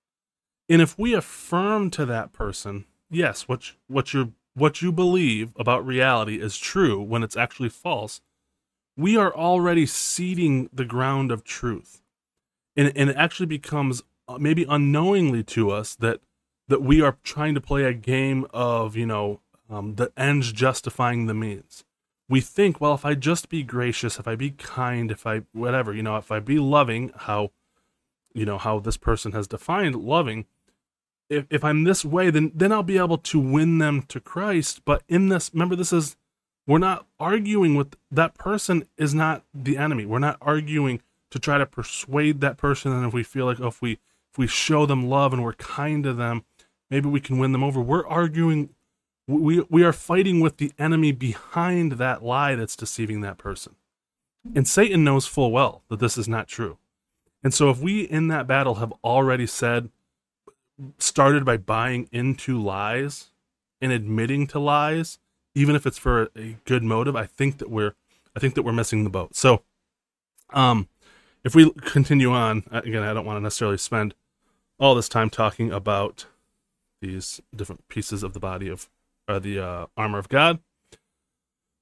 And 0.68 0.82
if 0.82 0.98
we 0.98 1.14
affirm 1.14 1.90
to 1.92 2.04
that 2.06 2.32
person, 2.32 2.84
yes, 3.10 3.48
what, 3.48 3.72
what, 3.86 4.12
you 4.12 4.34
what 4.54 4.82
you 4.82 4.90
believe 4.90 5.52
about 5.56 5.86
reality 5.86 6.40
is 6.40 6.58
true 6.58 7.00
when 7.00 7.22
it's 7.22 7.36
actually 7.36 7.68
false, 7.68 8.20
we 8.96 9.16
are 9.16 9.34
already 9.34 9.86
ceding 9.86 10.68
the 10.72 10.84
ground 10.84 11.30
of 11.30 11.44
truth 11.44 12.02
and 12.78 12.92
and 12.96 13.10
it 13.10 13.16
actually 13.16 13.46
becomes 13.46 14.02
uh, 14.28 14.38
maybe 14.38 14.64
unknowingly 14.68 15.42
to 15.42 15.70
us 15.70 15.94
that 15.96 16.20
that 16.68 16.82
we 16.82 17.00
are 17.00 17.16
trying 17.22 17.54
to 17.54 17.60
play 17.60 17.84
a 17.84 17.92
game 17.92 18.46
of 18.52 18.96
you 18.96 19.06
know 19.06 19.40
um, 19.68 19.96
the 19.96 20.12
ends 20.16 20.52
justifying 20.52 21.26
the 21.26 21.34
means. 21.34 21.84
We 22.28 22.40
think, 22.40 22.80
well, 22.80 22.94
if 22.94 23.06
I 23.06 23.14
just 23.14 23.48
be 23.48 23.62
gracious, 23.62 24.18
if 24.18 24.28
I 24.28 24.36
be 24.36 24.50
kind, 24.50 25.10
if 25.10 25.26
I 25.26 25.42
whatever, 25.52 25.94
you 25.94 26.02
know, 26.02 26.16
if 26.16 26.30
I 26.30 26.40
be 26.40 26.58
loving, 26.58 27.10
how 27.16 27.50
you 28.34 28.44
know 28.44 28.58
how 28.58 28.78
this 28.78 28.96
person 28.96 29.32
has 29.32 29.46
defined 29.46 29.96
loving. 29.96 30.46
If 31.28 31.46
if 31.50 31.64
I'm 31.64 31.84
this 31.84 32.04
way, 32.04 32.30
then 32.30 32.52
then 32.54 32.72
I'll 32.72 32.82
be 32.82 32.98
able 32.98 33.18
to 33.18 33.38
win 33.38 33.78
them 33.78 34.02
to 34.08 34.20
Christ. 34.20 34.82
But 34.84 35.02
in 35.08 35.28
this, 35.28 35.50
remember, 35.52 35.76
this 35.76 35.92
is 35.92 36.16
we're 36.66 36.78
not 36.78 37.06
arguing 37.18 37.74
with 37.74 37.96
that 38.10 38.34
person 38.34 38.86
is 38.98 39.14
not 39.14 39.44
the 39.54 39.78
enemy. 39.78 40.04
We're 40.04 40.18
not 40.18 40.36
arguing 40.42 41.00
to 41.30 41.38
try 41.38 41.58
to 41.58 41.66
persuade 41.66 42.40
that 42.40 42.56
person 42.56 42.92
and 42.92 43.06
if 43.06 43.12
we 43.12 43.22
feel 43.22 43.46
like 43.46 43.60
oh, 43.60 43.68
if 43.68 43.82
we 43.82 43.92
if 44.30 44.38
we 44.38 44.46
show 44.46 44.86
them 44.86 45.08
love 45.08 45.32
and 45.32 45.42
we're 45.42 45.54
kind 45.54 46.04
to 46.04 46.12
them 46.12 46.44
maybe 46.90 47.08
we 47.08 47.20
can 47.20 47.38
win 47.38 47.52
them 47.52 47.64
over. 47.64 47.80
We're 47.80 48.06
arguing 48.06 48.70
we 49.26 49.64
we 49.68 49.84
are 49.84 49.92
fighting 49.92 50.40
with 50.40 50.56
the 50.56 50.72
enemy 50.78 51.12
behind 51.12 51.92
that 51.92 52.22
lie 52.22 52.54
that's 52.54 52.76
deceiving 52.76 53.20
that 53.20 53.38
person. 53.38 53.74
And 54.54 54.66
satan 54.66 55.04
knows 55.04 55.26
full 55.26 55.50
well 55.50 55.82
that 55.88 56.00
this 56.00 56.16
is 56.16 56.28
not 56.28 56.48
true. 56.48 56.78
And 57.42 57.52
so 57.52 57.70
if 57.70 57.78
we 57.78 58.02
in 58.02 58.28
that 58.28 58.46
battle 58.46 58.76
have 58.76 58.92
already 59.04 59.46
said 59.46 59.90
started 60.98 61.44
by 61.44 61.56
buying 61.56 62.08
into 62.12 62.60
lies 62.60 63.30
and 63.80 63.92
admitting 63.92 64.46
to 64.46 64.58
lies 64.58 65.18
even 65.54 65.74
if 65.74 65.86
it's 65.86 65.98
for 65.98 66.28
a 66.36 66.56
good 66.64 66.84
motive 66.84 67.16
i 67.16 67.26
think 67.26 67.58
that 67.58 67.68
we're 67.68 67.94
i 68.36 68.38
think 68.38 68.54
that 68.54 68.62
we're 68.62 68.72
missing 68.72 69.02
the 69.02 69.10
boat. 69.10 69.34
So 69.34 69.62
um 70.50 70.88
if 71.44 71.54
we 71.54 71.70
continue 71.70 72.32
on, 72.32 72.64
uh, 72.70 72.82
again, 72.84 73.02
I 73.02 73.14
don't 73.14 73.24
want 73.24 73.38
to 73.38 73.40
necessarily 73.40 73.78
spend 73.78 74.14
all 74.78 74.94
this 74.94 75.08
time 75.08 75.30
talking 75.30 75.72
about 75.72 76.26
these 77.00 77.40
different 77.54 77.86
pieces 77.88 78.22
of 78.22 78.32
the 78.32 78.40
body 78.40 78.68
of 78.68 78.88
uh, 79.26 79.38
the 79.38 79.58
uh, 79.58 79.86
armor 79.96 80.18
of 80.18 80.28
God. 80.28 80.60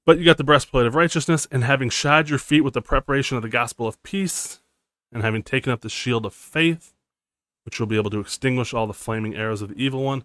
But 0.05 0.19
you 0.19 0.25
got 0.25 0.37
the 0.37 0.43
breastplate 0.43 0.85
of 0.85 0.95
righteousness, 0.95 1.47
and 1.51 1.63
having 1.63 1.89
shod 1.89 2.29
your 2.29 2.39
feet 2.39 2.61
with 2.61 2.73
the 2.73 2.81
preparation 2.81 3.35
of 3.35 3.43
the 3.43 3.49
gospel 3.49 3.87
of 3.87 4.01
peace, 4.03 4.61
and 5.11 5.21
having 5.23 5.43
taken 5.43 5.71
up 5.71 5.81
the 5.81 5.89
shield 5.89 6.25
of 6.25 6.33
faith, 6.33 6.93
which 7.65 7.79
will 7.79 7.87
be 7.87 7.97
able 7.97 8.09
to 8.11 8.19
extinguish 8.19 8.73
all 8.73 8.87
the 8.87 8.93
flaming 8.93 9.35
arrows 9.35 9.61
of 9.61 9.69
the 9.69 9.83
evil 9.83 10.03
one, 10.03 10.23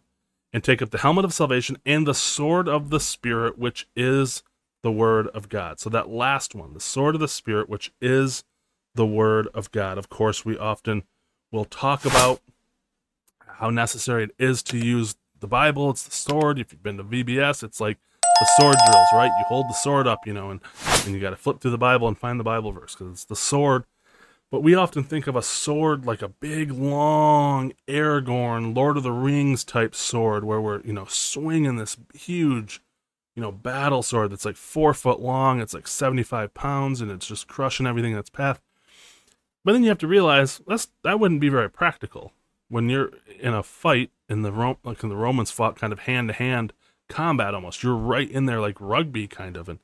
and 0.52 0.62
take 0.62 0.83
up 0.83 0.90
the 0.90 0.98
helmet 0.98 1.24
of 1.24 1.33
salvation 1.33 1.78
and 1.85 2.07
the 2.07 2.14
sword 2.14 2.68
of 2.68 2.90
the 2.90 3.00
Spirit, 3.00 3.59
which 3.59 3.88
is 3.96 4.42
the 4.83 4.92
word 4.92 5.26
of 5.28 5.48
God. 5.48 5.81
So 5.81 5.90
that 5.90 6.09
last 6.09 6.55
one, 6.55 6.74
the 6.74 6.81
sword 6.81 7.14
of 7.14 7.20
the 7.20 7.28
Spirit, 7.28 7.68
which 7.68 7.92
is 8.00 8.44
the 8.94 9.07
Word 9.07 9.48
of 9.55 9.70
God. 9.70 9.98
Of 9.98 10.09
course, 10.09 10.44
we 10.44 10.57
often 10.57 11.05
will 11.50 11.64
talk 11.64 12.05
about 12.05 12.40
how 13.62 13.70
necessary 13.70 14.25
it 14.25 14.35
is 14.40 14.61
to 14.61 14.77
use 14.77 15.14
the 15.38 15.46
Bible. 15.46 15.88
It's 15.88 16.03
the 16.03 16.11
sword. 16.11 16.59
If 16.59 16.72
you've 16.72 16.83
been 16.83 16.96
to 16.96 17.05
VBS, 17.05 17.62
it's 17.62 17.81
like 17.81 17.96
the 18.20 18.48
sword 18.59 18.77
drills, 18.88 19.07
right? 19.14 19.31
You 19.38 19.44
hold 19.46 19.66
the 19.68 19.75
sword 19.75 20.09
up, 20.09 20.27
you 20.27 20.33
know, 20.33 20.51
and, 20.51 20.61
and 21.07 21.14
you 21.14 21.20
got 21.20 21.31
to 21.31 21.37
flip 21.37 21.61
through 21.61 21.70
the 21.70 21.79
Bible 21.79 22.09
and 22.09 22.18
find 22.18 22.40
the 22.40 22.44
Bible 22.44 22.72
verse 22.72 22.96
because 22.96 23.12
it's 23.12 23.25
the 23.25 23.37
sword. 23.37 23.85
But 24.51 24.64
we 24.64 24.75
often 24.75 25.05
think 25.05 25.29
of 25.29 25.37
a 25.37 25.42
sword 25.42 26.05
like 26.05 26.22
a 26.22 26.29
big, 26.29 26.72
long 26.72 27.72
Aragorn, 27.87 28.75
Lord 28.75 28.96
of 28.96 29.05
the 29.05 29.12
Rings 29.12 29.62
type 29.62 29.94
sword 29.94 30.42
where 30.42 30.61
we're, 30.61 30.81
you 30.81 30.92
know, 30.92 31.07
swinging 31.07 31.77
this 31.77 31.96
huge, 32.14 32.83
you 33.37 33.42
know, 33.42 33.53
battle 33.53 34.03
sword 34.03 34.33
that's 34.33 34.44
like 34.44 34.57
four 34.57 34.92
foot 34.92 35.20
long. 35.20 35.61
It's 35.61 35.72
like 35.72 35.87
75 35.87 36.53
pounds 36.53 37.01
and 37.01 37.12
it's 37.12 37.29
just 37.29 37.46
crushing 37.46 37.87
everything 37.87 38.12
in 38.12 38.18
its 38.18 38.29
path. 38.29 38.61
But 39.64 39.75
then 39.75 39.85
you 39.85 39.88
have 39.88 39.98
to 39.98 40.09
realize 40.09 40.61
that's 40.66 40.88
that 41.05 41.20
wouldn't 41.20 41.40
be 41.40 41.48
very 41.48 41.70
practical 41.70 42.33
when 42.73 42.89
you're 42.89 43.11
in 43.39 43.53
a 43.53 43.63
fight 43.63 44.11
in 44.31 44.41
the 44.41 44.51
Rome, 44.51 44.79
like 44.83 45.03
in 45.03 45.11
the 45.11 45.17
Romans 45.17 45.51
fought 45.51 45.77
kind 45.77 45.93
of 45.93 46.01
hand 46.01 46.29
to 46.29 46.35
hand 46.35 46.73
combat 47.07 47.55
almost. 47.55 47.83
You're 47.83 47.95
right 47.95 48.31
in 48.31 48.47
there 48.47 48.63
like 48.63 48.81
rugby 48.81 49.29
kind 49.29 49.59
of, 49.59 49.69
and 49.69 49.79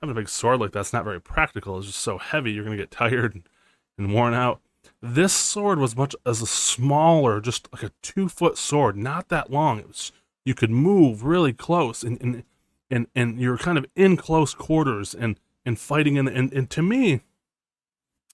having 0.00 0.10
a 0.16 0.20
big 0.20 0.28
sword 0.28 0.58
like 0.58 0.72
that's 0.72 0.92
not 0.92 1.04
very 1.04 1.20
practical. 1.20 1.78
It's 1.78 1.86
just 1.86 2.00
so 2.00 2.18
heavy. 2.18 2.50
You're 2.50 2.64
gonna 2.64 2.76
get 2.76 2.90
tired 2.90 3.36
and, 3.36 3.48
and 3.96 4.12
worn 4.12 4.34
out. 4.34 4.60
This 5.00 5.32
sword 5.32 5.78
was 5.78 5.96
much 5.96 6.16
as 6.26 6.42
a 6.42 6.46
smaller, 6.46 7.40
just 7.40 7.68
like 7.72 7.84
a 7.84 7.92
two 8.02 8.28
foot 8.28 8.58
sword, 8.58 8.96
not 8.96 9.28
that 9.28 9.52
long. 9.52 9.78
It 9.78 9.86
was 9.86 10.10
you 10.44 10.54
could 10.54 10.70
move 10.70 11.22
really 11.22 11.52
close 11.52 12.02
and 12.02 12.20
and 12.20 12.42
and, 12.90 13.06
and 13.14 13.38
you're 13.38 13.58
kind 13.58 13.78
of 13.78 13.86
in 13.94 14.16
close 14.16 14.54
quarters 14.54 15.14
and 15.14 15.38
and 15.64 15.78
fighting 15.78 16.16
in 16.16 16.26
and, 16.26 16.52
and 16.52 16.68
to 16.70 16.82
me, 16.82 17.20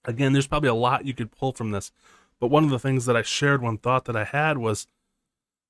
again, 0.05 0.33
there's 0.33 0.47
probably 0.47 0.69
a 0.69 0.73
lot 0.73 1.05
you 1.05 1.13
could 1.13 1.29
pull 1.29 1.53
from 1.53 1.69
this. 1.69 1.91
But 2.39 2.47
one 2.47 2.63
of 2.63 2.69
the 2.69 2.79
things 2.79 3.05
that 3.05 3.15
I 3.15 3.21
shared, 3.21 3.61
one 3.61 3.77
thought 3.77 4.05
that 4.05 4.15
I 4.15 4.23
had 4.23 4.57
was 4.57 4.87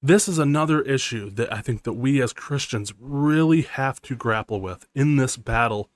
this 0.02 0.28
is 0.28 0.38
another 0.38 0.82
issue 0.82 1.30
that 1.32 1.52
I 1.52 1.62
think 1.62 1.84
that 1.84 1.94
we 1.94 2.22
as 2.22 2.34
Christians 2.34 2.94
really 3.00 3.62
have 3.64 4.02
to 4.04 4.16
grapple 4.16 4.62
with 4.62 4.88
in 4.94 5.16
this 5.16 5.38
battle 5.38 5.90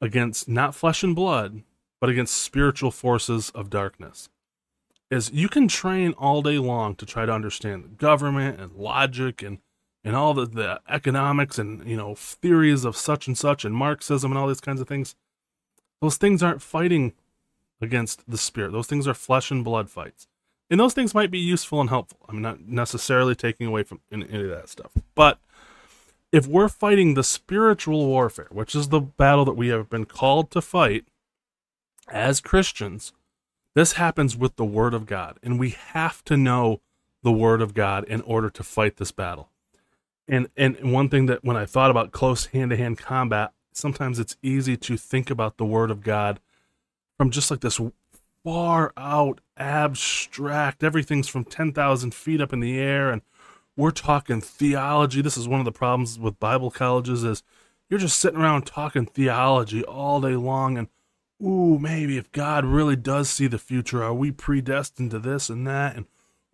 against 0.00 0.48
not 0.48 0.74
flesh 0.74 1.02
and 1.02 1.16
blood, 1.16 1.62
but 2.00 2.10
against 2.10 2.36
spiritual 2.36 2.90
forces 2.90 3.50
of 3.50 3.70
darkness. 3.70 4.28
Is 5.10 5.32
you 5.32 5.48
can 5.48 5.66
train 5.66 6.12
all 6.12 6.42
day 6.42 6.58
long 6.58 6.94
to 6.96 7.06
try 7.06 7.26
to 7.26 7.32
understand 7.32 7.82
the 7.82 7.88
government 7.88 8.60
and 8.60 8.72
logic 8.76 9.42
and 9.42 9.58
and 10.02 10.16
all 10.16 10.32
the, 10.32 10.46
the 10.46 10.80
economics 10.88 11.58
and 11.58 11.86
you 11.86 11.96
know 11.96 12.14
theories 12.14 12.84
of 12.84 12.96
such 12.96 13.26
and 13.26 13.36
such 13.36 13.64
and 13.64 13.74
Marxism 13.74 14.30
and 14.30 14.38
all 14.38 14.46
these 14.46 14.60
kinds 14.60 14.80
of 14.80 14.86
things. 14.86 15.16
Those 16.00 16.16
things 16.16 16.42
aren't 16.42 16.62
fighting 16.62 17.12
against 17.80 18.28
the 18.28 18.38
spirit. 18.38 18.72
Those 18.72 18.86
things 18.86 19.08
are 19.08 19.14
flesh 19.14 19.50
and 19.50 19.64
blood 19.64 19.90
fights. 19.90 20.26
And 20.70 20.78
those 20.78 20.94
things 20.94 21.14
might 21.14 21.30
be 21.30 21.38
useful 21.38 21.80
and 21.80 21.90
helpful. 21.90 22.20
I'm 22.28 22.40
not 22.40 22.60
necessarily 22.60 23.34
taking 23.34 23.66
away 23.66 23.82
from 23.82 24.00
any 24.12 24.24
of 24.24 24.50
that 24.50 24.68
stuff. 24.68 24.92
But 25.14 25.38
if 26.30 26.46
we're 26.46 26.68
fighting 26.68 27.14
the 27.14 27.24
spiritual 27.24 28.06
warfare, 28.06 28.48
which 28.50 28.74
is 28.74 28.88
the 28.88 29.00
battle 29.00 29.44
that 29.46 29.56
we 29.56 29.68
have 29.68 29.90
been 29.90 30.04
called 30.04 30.50
to 30.52 30.60
fight 30.60 31.06
as 32.08 32.40
Christians, 32.40 33.12
this 33.74 33.94
happens 33.94 34.36
with 34.36 34.56
the 34.56 34.64
Word 34.64 34.94
of 34.94 35.06
God. 35.06 35.38
And 35.42 35.58
we 35.58 35.70
have 35.70 36.22
to 36.24 36.36
know 36.36 36.80
the 37.22 37.32
Word 37.32 37.60
of 37.60 37.74
God 37.74 38.04
in 38.04 38.20
order 38.22 38.48
to 38.50 38.62
fight 38.62 38.96
this 38.96 39.12
battle. 39.12 39.48
And 40.28 40.48
and 40.56 40.92
one 40.92 41.08
thing 41.08 41.26
that 41.26 41.44
when 41.44 41.56
I 41.56 41.66
thought 41.66 41.90
about 41.90 42.12
close 42.12 42.46
hand 42.46 42.70
to 42.70 42.76
hand 42.76 42.98
combat, 42.98 43.52
sometimes 43.72 44.20
it's 44.20 44.36
easy 44.42 44.76
to 44.76 44.96
think 44.96 45.30
about 45.30 45.56
the 45.56 45.64
Word 45.64 45.90
of 45.90 46.02
God 46.02 46.38
from 47.20 47.30
just 47.30 47.50
like 47.50 47.60
this 47.60 47.78
far 48.42 48.94
out, 48.96 49.42
abstract. 49.58 50.82
Everything's 50.82 51.28
from 51.28 51.44
10,000 51.44 52.14
feet 52.14 52.40
up 52.40 52.54
in 52.54 52.60
the 52.60 52.78
air. 52.78 53.10
And 53.10 53.20
we're 53.76 53.90
talking 53.90 54.40
theology. 54.40 55.20
This 55.20 55.36
is 55.36 55.46
one 55.46 55.60
of 55.60 55.66
the 55.66 55.70
problems 55.70 56.18
with 56.18 56.40
Bible 56.40 56.70
colleges 56.70 57.22
is 57.22 57.42
you're 57.90 58.00
just 58.00 58.18
sitting 58.18 58.40
around 58.40 58.62
talking 58.62 59.04
theology 59.04 59.84
all 59.84 60.22
day 60.22 60.34
long. 60.34 60.78
And, 60.78 60.88
ooh, 61.44 61.78
maybe 61.78 62.16
if 62.16 62.32
God 62.32 62.64
really 62.64 62.96
does 62.96 63.28
see 63.28 63.46
the 63.46 63.58
future, 63.58 64.02
are 64.02 64.14
we 64.14 64.30
predestined 64.30 65.10
to 65.10 65.18
this 65.18 65.50
and 65.50 65.66
that? 65.66 65.96
And, 65.96 66.06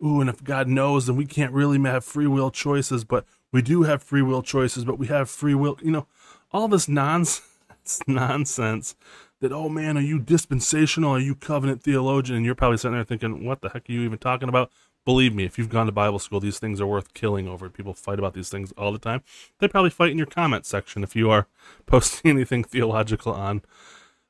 ooh, 0.05 0.19
and 0.19 0.29
if 0.29 0.43
God 0.43 0.67
knows, 0.67 1.07
then 1.07 1.15
we 1.15 1.25
can't 1.25 1.53
really 1.53 1.81
have 1.89 2.03
free 2.03 2.27
will 2.27 2.51
choices, 2.51 3.05
but 3.05 3.23
we 3.53 3.61
do 3.61 3.83
have 3.83 4.03
free 4.03 4.21
will 4.21 4.41
choices, 4.41 4.83
but 4.83 4.99
we 4.99 5.07
have 5.07 5.29
free 5.29 5.55
will. 5.55 5.77
You 5.81 5.91
know, 5.91 6.07
all 6.51 6.67
this 6.67 6.89
nonsense, 6.89 8.01
nonsense 8.05 8.97
that, 9.39 9.51
oh 9.51 9.69
man, 9.69 9.97
are 9.97 10.01
you 10.01 10.19
dispensational? 10.19 11.11
Are 11.11 11.19
you 11.19 11.35
covenant 11.35 11.83
theologian? 11.83 12.37
And 12.37 12.45
you're 12.45 12.55
probably 12.55 12.77
sitting 12.77 12.95
there 12.95 13.03
thinking, 13.03 13.45
what 13.45 13.61
the 13.61 13.69
heck 13.69 13.89
are 13.89 13.91
you 13.91 14.01
even 14.01 14.17
talking 14.17 14.49
about? 14.49 14.71
Believe 15.05 15.33
me, 15.33 15.45
if 15.45 15.57
you've 15.57 15.69
gone 15.69 15.85
to 15.85 15.91
Bible 15.91 16.19
school, 16.19 16.39
these 16.39 16.59
things 16.59 16.81
are 16.81 16.87
worth 16.87 17.13
killing 17.13 17.47
over. 17.47 17.69
People 17.69 17.93
fight 17.93 18.19
about 18.19 18.33
these 18.33 18.49
things 18.49 18.73
all 18.77 18.91
the 18.91 18.99
time. 18.99 19.21
They 19.59 19.67
probably 19.67 19.89
fight 19.89 20.11
in 20.11 20.17
your 20.17 20.27
comment 20.27 20.65
section 20.65 21.03
if 21.03 21.15
you 21.15 21.29
are 21.29 21.47
posting 21.85 22.31
anything 22.31 22.63
theological 22.63 23.33
on 23.33 23.61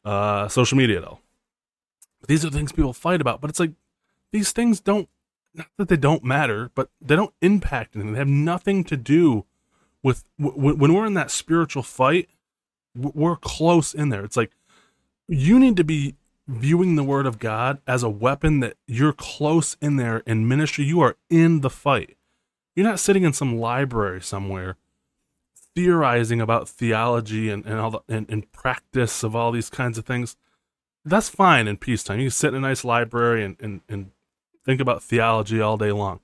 uh, 0.06 0.48
social 0.50 0.78
media, 0.78 1.02
though. 1.02 1.20
But 2.20 2.30
these 2.30 2.46
are 2.46 2.50
things 2.50 2.72
people 2.72 2.93
fight 2.93 3.22
about. 3.22 3.41
But 3.41 3.50
it's 3.50 3.60
like 3.60 3.72
these 4.32 4.52
things 4.52 4.80
don't, 4.80 5.10
not 5.56 5.67
that 5.78 5.88
they 5.88 5.98
don't 5.98 6.24
matter, 6.24 6.70
but 6.76 6.89
they 7.02 7.15
don't 7.15 7.34
impact 7.41 7.96
anything. 7.96 8.13
They 8.13 8.20
have 8.20 8.28
nothing 8.28 8.84
to 8.86 8.98
do 8.98 9.46
with 10.04 10.26
w- 10.39 10.76
when 10.76 10.93
we're 10.93 11.08
in 11.08 11.15
that 11.15 11.32
spiritual 11.32 11.84
fight. 11.84 12.30
We're 12.96 13.36
close 13.36 13.93
in 13.93 14.10
there. 14.10 14.24
It's 14.24 14.38
like 14.38 14.52
you 15.28 15.60
need 15.60 15.78
to 15.78 15.84
be 15.84 16.16
viewing 16.48 16.96
the 16.96 17.04
word 17.04 17.26
of 17.26 17.40
God 17.40 17.80
as 17.86 18.04
a 18.04 18.10
weapon 18.10 18.62
that 18.62 18.78
you're 18.86 19.13
close 19.13 19.76
in 19.82 19.98
there 19.98 20.20
in 20.20 20.48
ministry. 20.48 20.86
You 20.86 21.02
are 21.02 21.18
in 21.30 21.62
the 21.62 21.70
fight. 21.70 22.18
You're 22.76 22.86
not 22.86 23.00
sitting 23.00 23.24
in 23.24 23.34
some 23.34 23.60
library 23.60 24.22
somewhere 24.22 24.78
theorizing 25.76 26.42
about 26.42 26.68
theology 26.68 27.52
and, 27.52 27.63
and 27.68 27.80
all 27.80 27.92
the 27.92 28.00
and, 28.10 28.28
and 28.32 28.52
practice 28.52 29.22
of 29.22 29.36
all 29.36 29.52
these 29.52 29.70
kinds 29.70 30.00
of 30.00 30.06
things. 30.06 30.36
That's 31.06 31.30
fine 31.30 31.68
in 31.68 31.78
peacetime. 31.78 32.20
You 32.20 32.26
can 32.26 32.32
sit 32.32 32.48
in 32.50 32.56
a 32.56 32.60
nice 32.68 32.84
library 32.84 33.44
and, 33.44 33.58
and, 33.60 33.82
and 33.88 34.10
think 34.66 34.82
about 34.82 35.04
theology 35.04 35.62
all 35.62 35.78
day 35.78 35.92
long. 35.92 36.20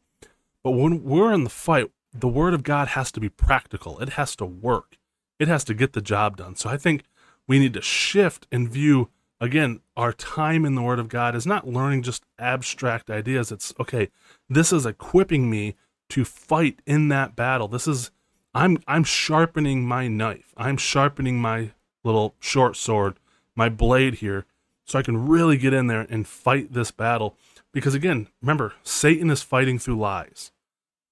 But 0.64 0.72
when 0.72 1.04
we're 1.04 1.32
in 1.32 1.44
the 1.44 1.52
fight, 1.52 1.92
the 2.12 2.28
word 2.28 2.56
of 2.56 2.64
God 2.64 2.90
has 2.90 3.12
to 3.12 3.20
be 3.20 3.30
practical. 3.30 4.00
It 4.00 4.10
has 4.10 4.36
to 4.38 4.46
work. 4.46 4.98
It 5.38 5.48
has 5.48 5.64
to 5.66 5.76
get 5.76 5.94
the 5.94 6.02
job 6.02 6.38
done. 6.38 6.56
So 6.56 6.70
I 6.70 6.78
think 6.78 7.04
we 7.48 7.60
need 7.60 7.74
to 7.74 7.82
shift 7.82 8.48
and 8.52 8.70
view 8.70 9.10
again 9.40 9.82
our 9.98 10.14
time 10.14 10.66
in 10.66 10.76
the 10.76 10.82
word 10.82 11.00
of 11.00 11.10
god 11.10 11.36
is 11.36 11.46
not 11.46 11.68
learning 11.68 12.02
just 12.02 12.26
abstract 12.40 13.10
ideas. 13.10 13.52
It's 13.52 13.74
okay 13.80 14.10
this 14.50 14.72
is 14.72 14.86
equipping 14.86 15.50
me 15.50 15.76
to 16.10 16.26
fight 16.26 16.82
in 16.86 17.08
that 17.10 17.36
battle. 17.36 17.68
This 17.68 17.88
is 17.88 18.12
i'm 18.54 18.78
i'm 18.88 19.04
sharpening 19.04 19.86
my 19.86 20.08
knife. 20.08 20.54
I'm 20.58 20.78
sharpening 20.78 21.40
my 21.42 21.72
little 22.04 22.36
short 22.40 22.76
sword 22.76 23.16
my 23.56 23.70
blade 23.70 24.16
here 24.16 24.46
so 24.86 25.00
i 25.00 25.04
can 25.04 25.28
really 25.28 25.58
get 25.58 25.74
in 25.74 25.88
there 25.88 26.08
and 26.10 26.28
fight 26.28 26.74
this 26.74 26.92
battle. 26.92 27.36
Because 27.72 27.96
again 27.96 28.28
remember 28.42 28.74
satan 28.84 29.30
is 29.30 29.42
fighting 29.42 29.80
through 29.80 29.98
lies 29.98 30.52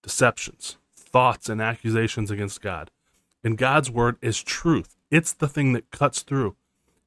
deceptions 0.03 0.77
thoughts 0.95 1.49
and 1.49 1.61
accusations 1.61 2.31
against 2.31 2.61
god. 2.61 2.91
And 3.43 3.57
god's 3.57 3.89
word 3.89 4.17
is 4.21 4.41
truth 4.41 4.95
it's 5.11 5.33
the 5.33 5.47
thing 5.47 5.73
that 5.73 5.91
cuts 5.91 6.21
through. 6.21 6.55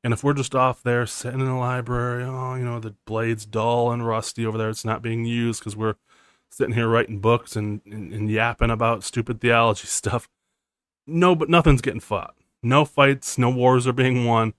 And 0.05 0.13
if 0.13 0.23
we're 0.23 0.35
just 0.35 0.55
off 0.55 0.83
there 0.83 1.07
sitting 1.07 1.41
in 1.41 1.47
the 1.47 1.55
library, 1.55 2.25
oh, 2.25 2.55
you 2.55 2.65
know, 2.65 2.79
the 2.79 2.95
blade's 3.07 3.47
dull 3.47 3.91
and 3.91 4.07
rusty 4.07 4.45
over 4.45 4.59
there, 4.59 4.69
it's 4.69 4.85
not 4.85 5.01
being 5.01 5.25
used 5.25 5.61
because 5.61 5.75
we're 5.75 5.95
sitting 6.51 6.75
here 6.75 6.87
writing 6.87 7.21
books 7.21 7.57
and, 7.57 7.81
and, 7.87 8.13
and 8.13 8.31
yapping 8.31 8.71
about 8.71 9.03
stupid 9.03 9.41
theology 9.41 9.87
stuff. 9.87 10.29
No, 11.07 11.35
but 11.35 11.49
nothing's 11.49 11.81
getting 11.81 12.01
fought. 12.01 12.35
No 12.63 12.85
fights, 12.85 13.39
no 13.39 13.49
wars 13.49 13.87
are 13.87 13.95
being 13.95 14.27
won. 14.27 14.53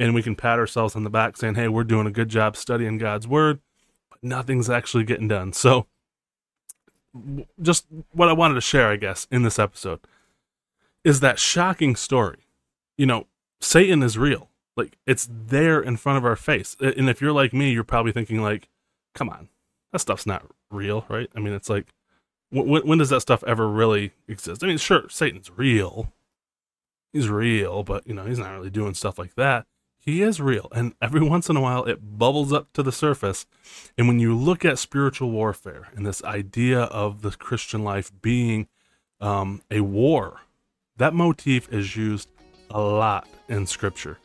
And 0.00 0.14
we 0.14 0.22
can 0.22 0.36
pat 0.36 0.58
ourselves 0.58 0.94
on 0.94 1.04
the 1.04 1.10
back 1.10 1.36
saying, 1.36 1.56
hey, 1.56 1.68
we're 1.68 1.84
doing 1.84 2.06
a 2.06 2.12
good 2.12 2.28
job 2.28 2.56
studying 2.56 2.98
God's 2.98 3.26
word, 3.26 3.60
but 4.10 4.22
nothing's 4.22 4.70
actually 4.70 5.02
getting 5.04 5.26
done. 5.26 5.52
So, 5.52 5.86
just 7.60 7.86
what 8.12 8.28
I 8.28 8.32
wanted 8.32 8.54
to 8.54 8.60
share, 8.60 8.88
I 8.88 8.96
guess, 8.96 9.26
in 9.30 9.42
this 9.42 9.58
episode 9.58 9.98
is 11.02 11.18
that 11.18 11.40
shocking 11.40 11.96
story 11.96 12.47
you 12.98 13.06
know, 13.06 13.26
Satan 13.60 14.02
is 14.02 14.18
real. 14.18 14.50
Like 14.76 14.98
it's 15.06 15.28
there 15.30 15.80
in 15.80 15.96
front 15.96 16.18
of 16.18 16.24
our 16.24 16.36
face. 16.36 16.76
And 16.80 17.08
if 17.08 17.20
you're 17.22 17.32
like 17.32 17.54
me, 17.54 17.72
you're 17.72 17.84
probably 17.84 18.12
thinking 18.12 18.42
like, 18.42 18.68
come 19.14 19.30
on, 19.30 19.48
that 19.92 20.00
stuff's 20.00 20.26
not 20.26 20.46
real, 20.70 21.06
right? 21.08 21.30
I 21.34 21.40
mean, 21.40 21.54
it's 21.54 21.70
like, 21.70 21.94
when, 22.50 22.86
when 22.86 22.98
does 22.98 23.10
that 23.10 23.22
stuff 23.22 23.42
ever 23.44 23.68
really 23.68 24.12
exist? 24.28 24.62
I 24.62 24.66
mean, 24.66 24.78
sure, 24.78 25.08
Satan's 25.08 25.50
real. 25.56 26.12
He's 27.12 27.28
real, 27.28 27.82
but 27.82 28.06
you 28.06 28.14
know, 28.14 28.26
he's 28.26 28.38
not 28.38 28.52
really 28.52 28.70
doing 28.70 28.94
stuff 28.94 29.18
like 29.18 29.34
that. 29.36 29.66
He 29.98 30.22
is 30.22 30.40
real. 30.40 30.68
And 30.72 30.94
every 31.02 31.20
once 31.28 31.48
in 31.48 31.56
a 31.56 31.60
while 31.60 31.84
it 31.84 32.18
bubbles 32.18 32.52
up 32.52 32.72
to 32.74 32.82
the 32.82 32.92
surface. 32.92 33.46
And 33.96 34.06
when 34.06 34.18
you 34.18 34.36
look 34.36 34.64
at 34.64 34.78
spiritual 34.78 35.30
warfare 35.30 35.88
and 35.94 36.06
this 36.06 36.22
idea 36.24 36.82
of 36.82 37.22
the 37.22 37.32
Christian 37.32 37.82
life 37.82 38.12
being 38.22 38.68
um, 39.20 39.62
a 39.70 39.80
war, 39.80 40.42
that 40.96 41.14
motif 41.14 41.68
is 41.72 41.96
used 41.96 42.28
a 42.70 42.80
lot 42.80 43.28
in 43.48 43.66
Scripture. 43.66 44.18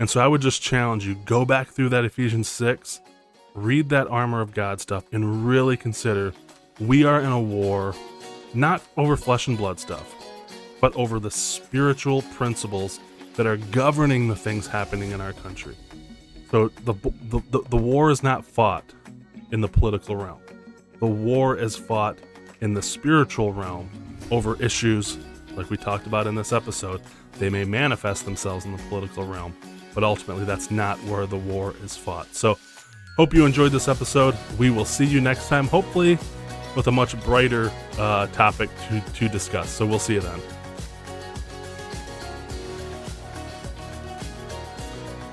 And 0.00 0.08
so 0.08 0.20
I 0.20 0.26
would 0.26 0.40
just 0.40 0.62
challenge 0.62 1.06
you 1.06 1.14
go 1.14 1.44
back 1.44 1.68
through 1.68 1.90
that 1.90 2.04
Ephesians 2.04 2.48
6, 2.48 3.00
read 3.54 3.88
that 3.90 4.08
armor 4.08 4.40
of 4.40 4.54
God 4.54 4.80
stuff, 4.80 5.04
and 5.12 5.46
really 5.46 5.76
consider 5.76 6.32
we 6.80 7.04
are 7.04 7.20
in 7.20 7.30
a 7.30 7.40
war 7.40 7.94
not 8.54 8.82
over 8.96 9.16
flesh 9.16 9.46
and 9.46 9.56
blood 9.56 9.78
stuff, 9.80 10.14
but 10.80 10.94
over 10.96 11.18
the 11.18 11.30
spiritual 11.30 12.22
principles 12.34 13.00
that 13.34 13.46
are 13.46 13.56
governing 13.56 14.28
the 14.28 14.36
things 14.36 14.66
happening 14.66 15.12
in 15.12 15.20
our 15.20 15.32
country. 15.32 15.76
So 16.50 16.68
the, 16.84 16.94
the, 17.30 17.42
the, 17.50 17.62
the 17.70 17.76
war 17.76 18.10
is 18.10 18.22
not 18.22 18.44
fought 18.44 18.84
in 19.52 19.60
the 19.60 19.68
political 19.68 20.16
realm, 20.16 20.40
the 20.98 21.06
war 21.06 21.56
is 21.56 21.76
fought 21.76 22.18
in 22.60 22.74
the 22.74 22.82
spiritual 22.82 23.52
realm 23.52 23.90
over 24.30 24.60
issues 24.62 25.18
like 25.56 25.70
we 25.70 25.76
talked 25.76 26.06
about 26.06 26.26
in 26.26 26.34
this 26.34 26.52
episode 26.52 27.00
they 27.38 27.48
may 27.48 27.64
manifest 27.64 28.24
themselves 28.24 28.64
in 28.64 28.72
the 28.76 28.82
political 28.84 29.26
realm, 29.26 29.56
but 29.94 30.04
ultimately 30.04 30.44
that's 30.44 30.70
not 30.70 30.98
where 31.04 31.26
the 31.26 31.36
war 31.36 31.74
is 31.82 31.96
fought. 31.96 32.32
So, 32.34 32.58
hope 33.16 33.34
you 33.34 33.44
enjoyed 33.46 33.72
this 33.72 33.88
episode. 33.88 34.36
We 34.58 34.70
will 34.70 34.84
see 34.84 35.04
you 35.04 35.20
next 35.20 35.48
time, 35.48 35.66
hopefully 35.66 36.18
with 36.76 36.86
a 36.86 36.92
much 36.92 37.20
brighter 37.24 37.70
uh, 37.98 38.26
topic 38.28 38.70
to, 38.88 39.00
to 39.00 39.28
discuss. 39.28 39.70
So, 39.70 39.86
we'll 39.86 39.98
see 39.98 40.14
you 40.14 40.20
then. 40.20 40.38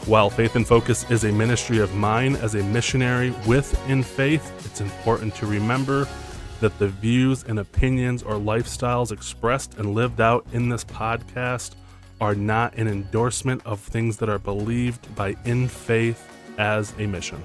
While 0.06 0.32
Faith 0.32 0.56
in 0.56 0.66
Focus 0.66 1.10
is 1.12 1.26
a 1.26 1.32
ministry 1.32 1.78
of 1.78 1.94
mine 1.94 2.36
as 2.38 2.56
a 2.56 2.64
missionary 2.64 3.30
with 3.46 3.72
InFaith, 3.86 4.66
it's 4.66 4.82
important 4.82 5.36
to 5.36 5.46
remember 5.46 6.08
that 6.60 6.78
the 6.80 6.88
views 6.88 7.44
and 7.44 7.60
opinions 7.60 8.24
or 8.24 8.34
lifestyles 8.34 9.12
expressed 9.12 9.78
and 9.78 9.94
lived 9.96 10.22
out 10.22 10.46
in 10.54 10.70
this 10.70 10.84
podcast 10.84 11.76
are 12.22 12.36
not 12.36 12.74
an 12.76 12.88
endorsement 12.88 13.66
of 13.66 13.80
things 13.80 14.18
that 14.18 14.30
are 14.30 14.40
believed 14.40 15.14
by 15.16 15.34
InFaith 15.46 16.20
as 16.58 16.94
a 17.00 17.08
mission. 17.08 17.42